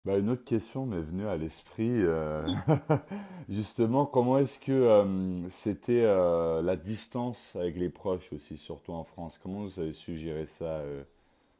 Bah, 0.03 0.17
une 0.17 0.29
autre 0.29 0.43
question 0.43 0.87
m'est 0.87 1.01
venue 1.01 1.27
à 1.27 1.37
l'esprit. 1.37 1.93
Euh, 1.95 2.47
justement, 3.49 4.07
comment 4.07 4.39
est-ce 4.39 4.57
que 4.57 4.71
euh, 4.71 5.47
c'était 5.49 6.01
euh, 6.03 6.63
la 6.63 6.75
distance 6.75 7.55
avec 7.55 7.75
les 7.75 7.89
proches 7.89 8.33
aussi, 8.33 8.57
surtout 8.57 8.93
en 8.93 9.03
France? 9.03 9.39
Comment 9.41 9.61
vous 9.61 9.79
avez 9.79 9.93
su 9.93 10.17
gérer 10.17 10.47
ça 10.47 10.81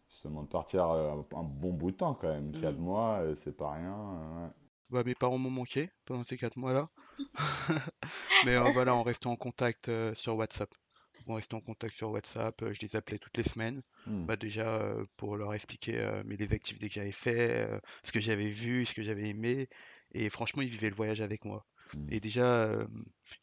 Justement, 0.09 0.41
de 0.41 0.47
partir 0.47 0.85
un 0.85 1.43
bon 1.43 1.71
bout 1.71 1.91
de 1.91 1.97
temps 1.97 2.15
quand 2.15 2.29
même? 2.29 2.51
Quatre 2.59 2.77
mmh. 2.77 2.83
mois, 2.83 3.21
c'est 3.35 3.55
pas 3.55 3.73
rien. 3.73 4.51
Bah, 4.89 5.03
mes 5.05 5.15
parents 5.15 5.37
m'ont 5.37 5.51
manqué 5.51 5.91
pendant 6.05 6.23
ces 6.23 6.37
quatre 6.37 6.57
mois-là. 6.57 6.89
Mais 8.45 8.57
voilà, 8.73 8.95
on 8.95 9.03
restait 9.03 9.27
en 9.27 9.35
contact 9.35 9.89
sur 10.15 10.35
WhatsApp 10.35 10.69
on 11.27 11.35
restait 11.35 11.55
en 11.55 11.61
contact 11.61 11.95
sur 11.95 12.11
WhatsApp, 12.11 12.61
euh, 12.61 12.73
je 12.73 12.81
les 12.81 12.95
appelais 12.95 13.19
toutes 13.19 13.37
les 13.37 13.43
semaines. 13.43 13.81
Mmh. 14.07 14.25
Bah 14.25 14.35
déjà 14.35 14.81
euh, 14.81 15.05
pour 15.17 15.37
leur 15.37 15.53
expliquer 15.53 15.99
euh, 15.99 16.23
les 16.25 16.53
activités 16.53 16.87
que 16.87 16.93
j'avais 16.93 17.11
fait, 17.11 17.67
ce 18.03 18.11
que 18.11 18.19
j'avais 18.19 18.49
vu, 18.49 18.85
ce 18.85 18.93
que 18.93 19.03
j'avais 19.03 19.29
aimé. 19.29 19.69
Et 20.13 20.29
franchement, 20.29 20.61
ils 20.61 20.69
vivaient 20.69 20.89
le 20.89 20.95
voyage 20.95 21.21
avec 21.21 21.45
moi. 21.45 21.65
Mmh. 21.93 22.07
Et 22.09 22.19
déjà, 22.19 22.71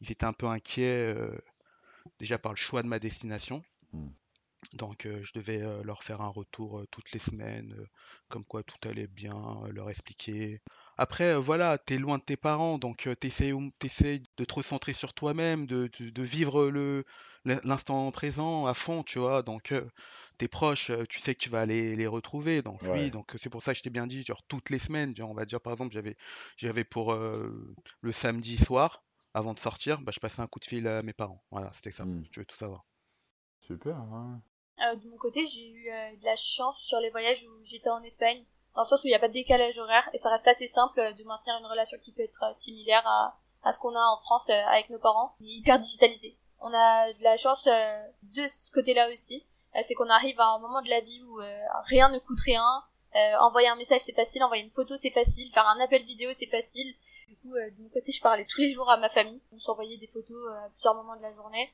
ils 0.01 0.11
étaient 0.11 0.25
un 0.25 0.33
peu 0.33 0.47
inquiets 0.47 1.15
déjà 2.19 2.37
par 2.37 2.51
le 2.51 2.57
choix 2.57 2.83
de 2.83 2.87
ma 2.87 2.99
destination. 2.99 3.63
Mmh. 3.93 4.07
Donc 4.73 5.07
je 5.07 5.31
devais 5.33 5.59
leur 5.83 6.03
faire 6.03 6.21
un 6.21 6.27
retour 6.27 6.83
toutes 6.91 7.11
les 7.11 7.19
semaines, 7.19 7.75
comme 8.27 8.45
quoi 8.45 8.61
tout 8.63 8.87
allait 8.87 9.07
bien, 9.07 9.61
leur 9.71 9.89
expliquer. 9.89 10.61
Après, 11.01 11.33
voilà, 11.39 11.77
t'es 11.77 11.97
loin 11.97 12.17
de 12.17 12.23
tes 12.23 12.35
parents, 12.35 12.77
donc 12.77 13.07
t'essayes, 13.21 13.53
de 13.53 14.43
te 14.43 14.53
recentrer 14.53 14.91
sur 14.91 15.13
toi-même, 15.13 15.65
de, 15.65 15.89
de 15.97 16.23
vivre 16.23 16.67
le, 16.67 17.05
l'instant 17.45 18.11
présent 18.11 18.65
à 18.65 18.73
fond, 18.73 19.03
tu 19.03 19.17
vois. 19.17 19.41
Donc, 19.41 19.73
tes 20.37 20.49
proches, 20.49 20.91
tu 21.07 21.21
sais 21.21 21.35
que 21.35 21.39
tu 21.39 21.49
vas 21.49 21.61
aller 21.61 21.95
les 21.95 22.05
retrouver. 22.05 22.61
Donc, 22.61 22.81
oui, 22.81 23.11
donc 23.11 23.33
c'est 23.41 23.49
pour 23.49 23.63
ça 23.63 23.71
que 23.71 23.77
je 23.77 23.83
t'ai 23.83 23.89
bien 23.89 24.07
dit, 24.07 24.23
genre 24.23 24.43
toutes 24.49 24.69
les 24.69 24.77
semaines, 24.77 25.15
on 25.21 25.33
va 25.33 25.45
dire 25.45 25.61
par 25.61 25.71
exemple, 25.71 25.93
j'avais, 25.93 26.17
j'avais 26.57 26.83
pour 26.83 27.13
le 27.13 28.11
samedi 28.11 28.57
soir, 28.57 29.01
avant 29.33 29.53
de 29.53 29.59
sortir, 29.59 30.01
bah, 30.01 30.11
je 30.13 30.19
passais 30.19 30.41
un 30.41 30.47
coup 30.47 30.59
de 30.59 30.65
fil 30.65 30.85
à 30.85 31.01
mes 31.01 31.13
parents. 31.13 31.41
Voilà, 31.49 31.71
c'était 31.75 31.91
ça. 31.91 32.03
Mmh. 32.03 32.25
Tu 32.29 32.41
veux 32.41 32.45
tout 32.45 32.57
savoir. 32.57 32.83
Super. 33.61 33.95
Hein. 33.95 34.41
de 35.01 35.09
mon 35.09 35.17
côté, 35.17 35.45
j'ai 35.45 35.65
eu 35.69 35.85
de 35.85 36.25
la 36.25 36.35
chance 36.35 36.81
sur 36.83 36.99
les 36.99 37.09
voyages 37.09 37.41
où 37.45 37.63
j'étais 37.63 37.89
en 37.89 38.03
Espagne, 38.03 38.43
dans 38.79 38.83
le 38.83 38.87
sens 38.87 39.03
où 39.03 39.07
il 39.07 39.11
n'y 39.11 39.15
a 39.15 39.19
pas 39.19 39.27
de 39.27 39.33
décalage 39.33 39.77
horaire 39.77 40.09
et 40.13 40.17
ça 40.17 40.29
reste 40.29 40.47
assez 40.47 40.67
simple 40.67 41.13
de 41.17 41.23
maintenir 41.25 41.57
une 41.59 41.65
relation 41.65 41.97
qui 41.97 42.13
peut 42.13 42.23
être 42.23 42.55
similaire 42.55 43.05
à, 43.05 43.35
à 43.63 43.73
ce 43.73 43.79
qu'on 43.79 43.93
a 43.93 43.99
en 43.99 44.17
France 44.19 44.49
avec 44.49 44.89
nos 44.89 44.99
parents, 44.99 45.35
hyper 45.41 45.79
digitalisé 45.79 46.37
on 46.61 46.73
a 46.73 47.11
de 47.13 47.23
la 47.23 47.37
chance 47.37 47.67
euh, 47.67 48.03
de 48.23 48.47
ce 48.47 48.71
côté-là 48.71 49.09
aussi. 49.11 49.45
Euh, 49.75 49.79
c'est 49.81 49.93
qu'on 49.93 50.09
arrive 50.09 50.39
à 50.39 50.47
un 50.47 50.59
moment 50.59 50.81
de 50.81 50.89
la 50.89 50.99
vie 50.99 51.21
où 51.23 51.41
euh, 51.41 51.59
rien 51.85 52.09
ne 52.09 52.19
coûte 52.19 52.39
rien. 52.45 52.63
envoyer 53.39 53.67
un 53.67 53.75
message 53.75 54.01
c'est 54.01 54.15
facile, 54.15 54.43
envoyer 54.43 54.63
une 54.63 54.69
photo 54.69 54.95
c'est 54.97 55.11
facile, 55.11 55.51
faire 55.51 55.67
un 55.67 55.79
appel 55.79 56.03
vidéo 56.03 56.31
c'est 56.33 56.47
facile. 56.47 56.93
Du 57.27 57.35
coup, 57.37 57.53
de 57.53 57.83
mon 57.83 57.89
côté, 57.89 58.11
je 58.11 58.21
parlais 58.21 58.45
tous 58.45 58.59
les 58.59 58.73
jours 58.73 58.89
à 58.89 58.97
ma 58.97 59.07
famille. 59.07 59.39
On 59.53 59.59
s'envoyait 59.59 59.97
des 59.97 60.07
photos 60.07 60.51
à 60.51 60.69
plusieurs 60.69 60.95
moments 60.95 61.15
de 61.15 61.21
la 61.21 61.31
journée. 61.33 61.71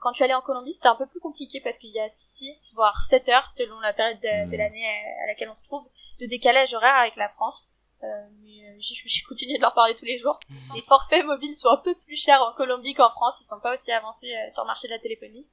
quand 0.00 0.10
je 0.10 0.16
suis 0.16 0.24
allée 0.24 0.34
en 0.34 0.40
Colombie, 0.40 0.72
c'était 0.72 0.88
un 0.88 0.96
peu 0.96 1.06
plus 1.06 1.20
compliqué 1.20 1.60
parce 1.60 1.78
qu'il 1.78 1.90
y 1.90 2.00
a 2.00 2.08
6 2.08 2.74
voire 2.74 3.00
7 3.00 3.28
heures, 3.28 3.52
selon 3.52 3.78
la 3.78 3.92
période 3.92 4.18
de, 4.18 4.50
de 4.50 4.56
mmh. 4.56 4.58
l'année 4.58 4.86
à 5.22 5.26
laquelle 5.28 5.48
on 5.48 5.54
se 5.54 5.62
trouve, 5.62 5.84
de 6.20 6.26
décalage 6.26 6.74
horaire 6.74 6.96
avec 6.96 7.16
la 7.16 7.28
France. 7.28 7.70
Euh, 8.02 8.06
mais 8.42 8.68
euh, 8.68 8.76
j'ai 8.78 9.22
continué 9.22 9.56
de 9.56 9.62
leur 9.62 9.74
parler 9.74 9.94
tous 9.94 10.04
les 10.04 10.18
jours. 10.18 10.38
Mhm. 10.48 10.76
Les 10.76 10.82
forfaits 10.82 11.24
mobiles 11.24 11.54
sont 11.56 11.68
un 11.68 11.76
peu 11.78 11.94
plus 11.94 12.16
chers 12.16 12.42
en 12.42 12.52
Colombie 12.54 12.94
qu'en 12.94 13.10
France, 13.10 13.40
ils 13.40 13.46
sont 13.46 13.60
pas 13.60 13.74
aussi 13.74 13.92
avancés 13.92 14.34
euh, 14.34 14.50
sur 14.50 14.62
le 14.62 14.68
marché 14.68 14.88
de 14.88 14.92
la 14.92 14.98
téléphonie. 14.98 15.46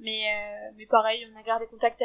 Mais, 0.00 0.24
mais 0.76 0.86
pareil, 0.86 1.24
on 1.32 1.38
a 1.38 1.42
gardé 1.44 1.68
contact 1.68 2.02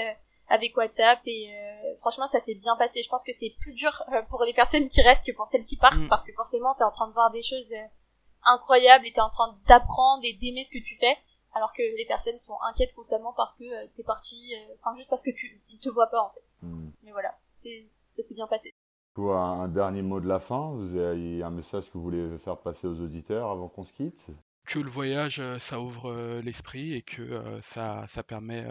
avec 0.50 0.78
WhatsApp 0.78 1.20
et 1.26 1.52
franchement 2.00 2.28
ça 2.28 2.40
s'est 2.40 2.54
bien 2.54 2.76
passé. 2.76 3.02
Je 3.02 3.10
pense 3.10 3.24
que 3.24 3.34
c'est 3.34 3.56
plus 3.60 3.74
dur 3.74 4.04
pour 4.30 4.44
les 4.44 4.54
personnes 4.54 4.88
qui 4.88 5.02
restent 5.02 5.26
que 5.26 5.32
pour 5.32 5.48
celles 5.48 5.64
qui 5.64 5.78
partent 5.78 5.96
mhm. 5.96 6.08
parce 6.08 6.24
que 6.24 6.32
forcément 6.34 6.76
t'es 6.76 6.84
en 6.84 6.92
train 6.92 7.08
de 7.08 7.14
voir 7.14 7.32
des 7.32 7.42
choses 7.42 7.74
incroyables 8.44 9.08
et 9.08 9.14
t'es 9.14 9.22
en 9.22 9.32
train 9.32 9.58
d'apprendre 9.66 10.22
et 10.26 10.34
d'aimer 10.34 10.64
ce 10.64 10.70
que 10.70 10.84
tu 10.84 10.96
fais 11.00 11.18
alors 11.56 11.74
que 11.74 11.82
les 11.82 12.06
personnes 12.06 12.38
sont 12.38 12.60
inquiètes 12.70 12.94
constamment 12.94 13.34
parce 13.34 13.56
que 13.56 13.88
t'es 13.96 14.04
parti, 14.04 14.54
enfin 14.80 14.96
juste 14.96 15.10
parce 15.10 15.24
que 15.24 15.32
tu 15.32 15.64
ils 15.70 15.80
te 15.80 15.90
voient 15.90 16.12
pas 16.12 16.22
en 16.22 16.30
fait. 16.30 16.44
Mhm. 16.62 16.94
Mais 17.02 17.12
voilà, 17.14 17.36
ça 17.58 18.22
s'est 18.24 18.36
bien 18.36 18.48
passé 18.48 18.74
un 19.26 19.68
dernier 19.68 20.02
mot 20.02 20.20
de 20.20 20.28
la 20.28 20.40
fin 20.40 20.72
Vous 20.74 20.96
avez 20.96 21.44
un 21.44 21.50
message 21.50 21.88
que 21.88 21.94
vous 21.94 22.04
voulez 22.04 22.38
faire 22.38 22.58
passer 22.58 22.88
aux 22.88 23.00
auditeurs 23.02 23.50
avant 23.50 23.70
qu'on 23.70 23.84
se 23.84 23.94
quitte? 23.94 24.30
Que 24.66 24.80
le 24.80 24.90
voyage, 24.90 25.40
euh, 25.40 25.60
ça 25.60 25.80
ouvre 25.80 26.12
euh, 26.12 26.42
l'esprit 26.42 26.94
et 26.94 27.02
que 27.02 27.22
euh, 27.22 27.62
ça, 27.62 28.06
ça 28.10 28.22
permet 28.22 28.66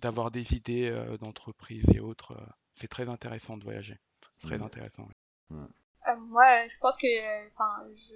d'avoir 0.00 0.30
des 0.30 0.54
idées 0.54 0.90
d'entreprise 1.20 1.84
et 1.94 2.00
autres. 2.00 2.34
C'est 2.74 2.88
très 2.88 3.08
intéressant 3.08 3.56
de 3.56 3.64
voyager. 3.64 3.98
Très 4.42 4.60
intéressant. 4.60 5.08
moi, 5.50 6.68
je 6.68 6.78
pense 6.80 6.96
que, 6.96 7.48
enfin, 7.48 7.70
je 7.94 8.14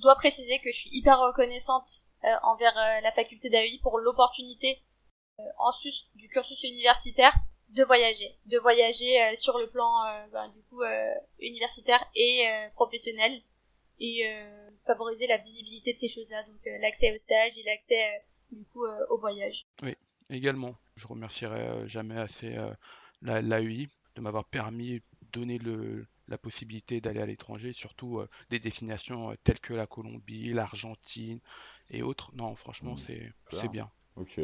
dois 0.00 0.14
préciser 0.14 0.58
que 0.58 0.70
je 0.70 0.76
suis 0.76 0.90
hyper 0.92 1.18
reconnaissante 1.18 2.04
envers 2.42 2.74
la 3.02 3.12
faculté 3.12 3.50
d'AEI 3.50 3.80
pour 3.82 3.98
l'opportunité 3.98 4.82
en 5.58 5.72
sus 5.72 6.10
du 6.14 6.28
cursus 6.28 6.62
universitaire 6.64 7.34
de 7.70 7.84
voyager, 7.84 8.34
de 8.46 8.58
voyager 8.58 9.22
euh, 9.22 9.34
sur 9.34 9.58
le 9.58 9.68
plan 9.68 10.04
euh, 10.06 10.26
ben, 10.32 10.48
du 10.48 10.60
coup 10.62 10.82
euh, 10.82 11.14
universitaire 11.40 12.02
et 12.14 12.46
professionnel 12.74 13.40
et 14.00 14.22
favoriser 14.86 15.26
la 15.26 15.38
visibilité 15.38 15.92
de 15.92 15.98
ces 15.98 16.06
choses-là, 16.06 16.44
donc 16.44 16.60
l'accès 16.80 17.12
au 17.12 17.18
stage 17.18 17.58
et 17.58 17.64
l'accès 17.64 18.24
du 18.52 18.64
coup 18.66 18.84
au 19.10 19.18
voyage. 19.18 19.66
Oui, 19.82 19.96
également. 20.30 20.76
Je 20.94 21.08
remercierai 21.08 21.88
jamais 21.88 22.16
assez 22.16 22.56
la 23.22 23.42
l'AUI 23.42 23.88
de 24.14 24.20
m'avoir 24.20 24.44
permis 24.44 25.02
donner 25.32 25.58
le, 25.58 26.06
la 26.28 26.38
possibilité 26.38 27.00
d'aller 27.00 27.20
à 27.20 27.26
l'étranger, 27.26 27.72
surtout 27.72 28.22
des 28.50 28.60
destinations 28.60 29.34
telles 29.42 29.58
que 29.58 29.74
la 29.74 29.88
Colombie, 29.88 30.52
l'Argentine 30.52 31.40
et 31.90 32.02
autres. 32.02 32.30
Non, 32.36 32.54
franchement, 32.54 32.94
mmh. 32.94 33.02
c'est 33.04 33.32
c'est 33.60 33.68
bien. 33.68 33.90
Ok. 34.14 34.40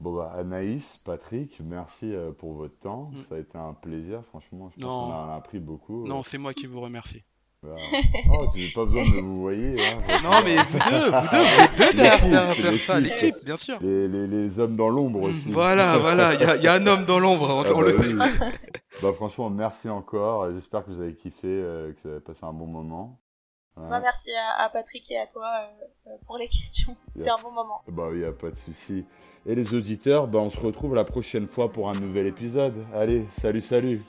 Bon 0.00 0.14
bah 0.14 0.32
Anaïs, 0.34 1.04
Patrick, 1.04 1.60
merci 1.62 2.14
euh, 2.14 2.32
pour 2.32 2.54
votre 2.54 2.78
temps. 2.78 3.10
Mm. 3.12 3.20
Ça 3.28 3.34
a 3.34 3.38
été 3.38 3.58
un 3.58 3.74
plaisir, 3.74 4.24
franchement. 4.24 4.70
Je 4.74 4.80
pense 4.82 4.90
qu'on 4.90 5.12
a 5.12 5.34
appris 5.36 5.58
beaucoup. 5.58 6.06
Non, 6.06 6.22
c'est 6.22 6.38
moi 6.38 6.54
qui 6.54 6.66
vous 6.66 6.80
remercie. 6.80 7.22
Bah, 7.62 7.76
oh, 8.32 8.46
tu 8.50 8.60
n'as 8.60 8.72
pas 8.74 8.86
besoin 8.86 9.04
de 9.04 9.20
vous 9.20 9.42
voyez. 9.42 9.76
Hein, 9.78 10.20
non, 10.24 10.30
mais 10.42 10.56
vous 10.56 10.78
deux, 10.78 11.10
vous 11.10 11.28
deux, 11.30 11.44
vous 11.44 11.76
deux 11.76 11.92
derrière 11.96 12.78
ça, 12.86 12.98
l'équipe, 12.98 13.36
bien 13.44 13.58
sûr. 13.58 13.76
Les, 13.82 14.08
les, 14.08 14.26
les, 14.26 14.58
hommes 14.58 14.76
dans 14.76 14.88
l'ombre 14.88 15.20
aussi. 15.24 15.52
Voilà, 15.52 15.98
voilà, 15.98 16.32
il 16.32 16.60
y, 16.60 16.64
y, 16.64 16.66
a 16.66 16.72
un 16.72 16.86
homme 16.86 17.04
dans 17.04 17.18
l'ombre, 17.18 17.50
on, 17.50 17.60
ah 17.60 17.74
bah 17.74 17.82
le 17.82 17.92
sait. 17.92 18.48
Bah, 19.02 19.12
franchement, 19.12 19.50
merci 19.50 19.90
encore. 19.90 20.50
J'espère 20.50 20.86
que 20.86 20.90
vous 20.90 21.00
avez 21.02 21.14
kiffé, 21.14 21.48
euh, 21.48 21.92
que 21.92 22.00
vous 22.02 22.08
avez 22.08 22.20
passé 22.20 22.46
un 22.46 22.54
bon 22.54 22.66
moment. 22.66 23.20
Bah, 23.88 24.00
merci 24.00 24.30
à, 24.34 24.68
Patrick 24.70 25.10
et 25.10 25.18
à 25.18 25.26
toi 25.26 25.46
euh, 26.06 26.10
pour 26.26 26.38
les 26.38 26.48
questions. 26.48 26.96
C'était 27.08 27.30
un 27.30 27.36
bon 27.42 27.52
moment. 27.52 27.82
Bah 27.88 28.08
oui, 28.10 28.24
a 28.24 28.32
pas 28.32 28.50
de 28.50 28.56
souci. 28.56 29.04
Et 29.46 29.54
les 29.54 29.74
auditeurs, 29.74 30.26
bah, 30.26 30.38
on 30.38 30.50
se 30.50 30.60
retrouve 30.60 30.94
la 30.94 31.04
prochaine 31.04 31.46
fois 31.46 31.72
pour 31.72 31.88
un 31.88 31.94
nouvel 31.94 32.26
épisode. 32.26 32.84
Allez, 32.94 33.26
salut, 33.30 33.60
salut 33.60 34.02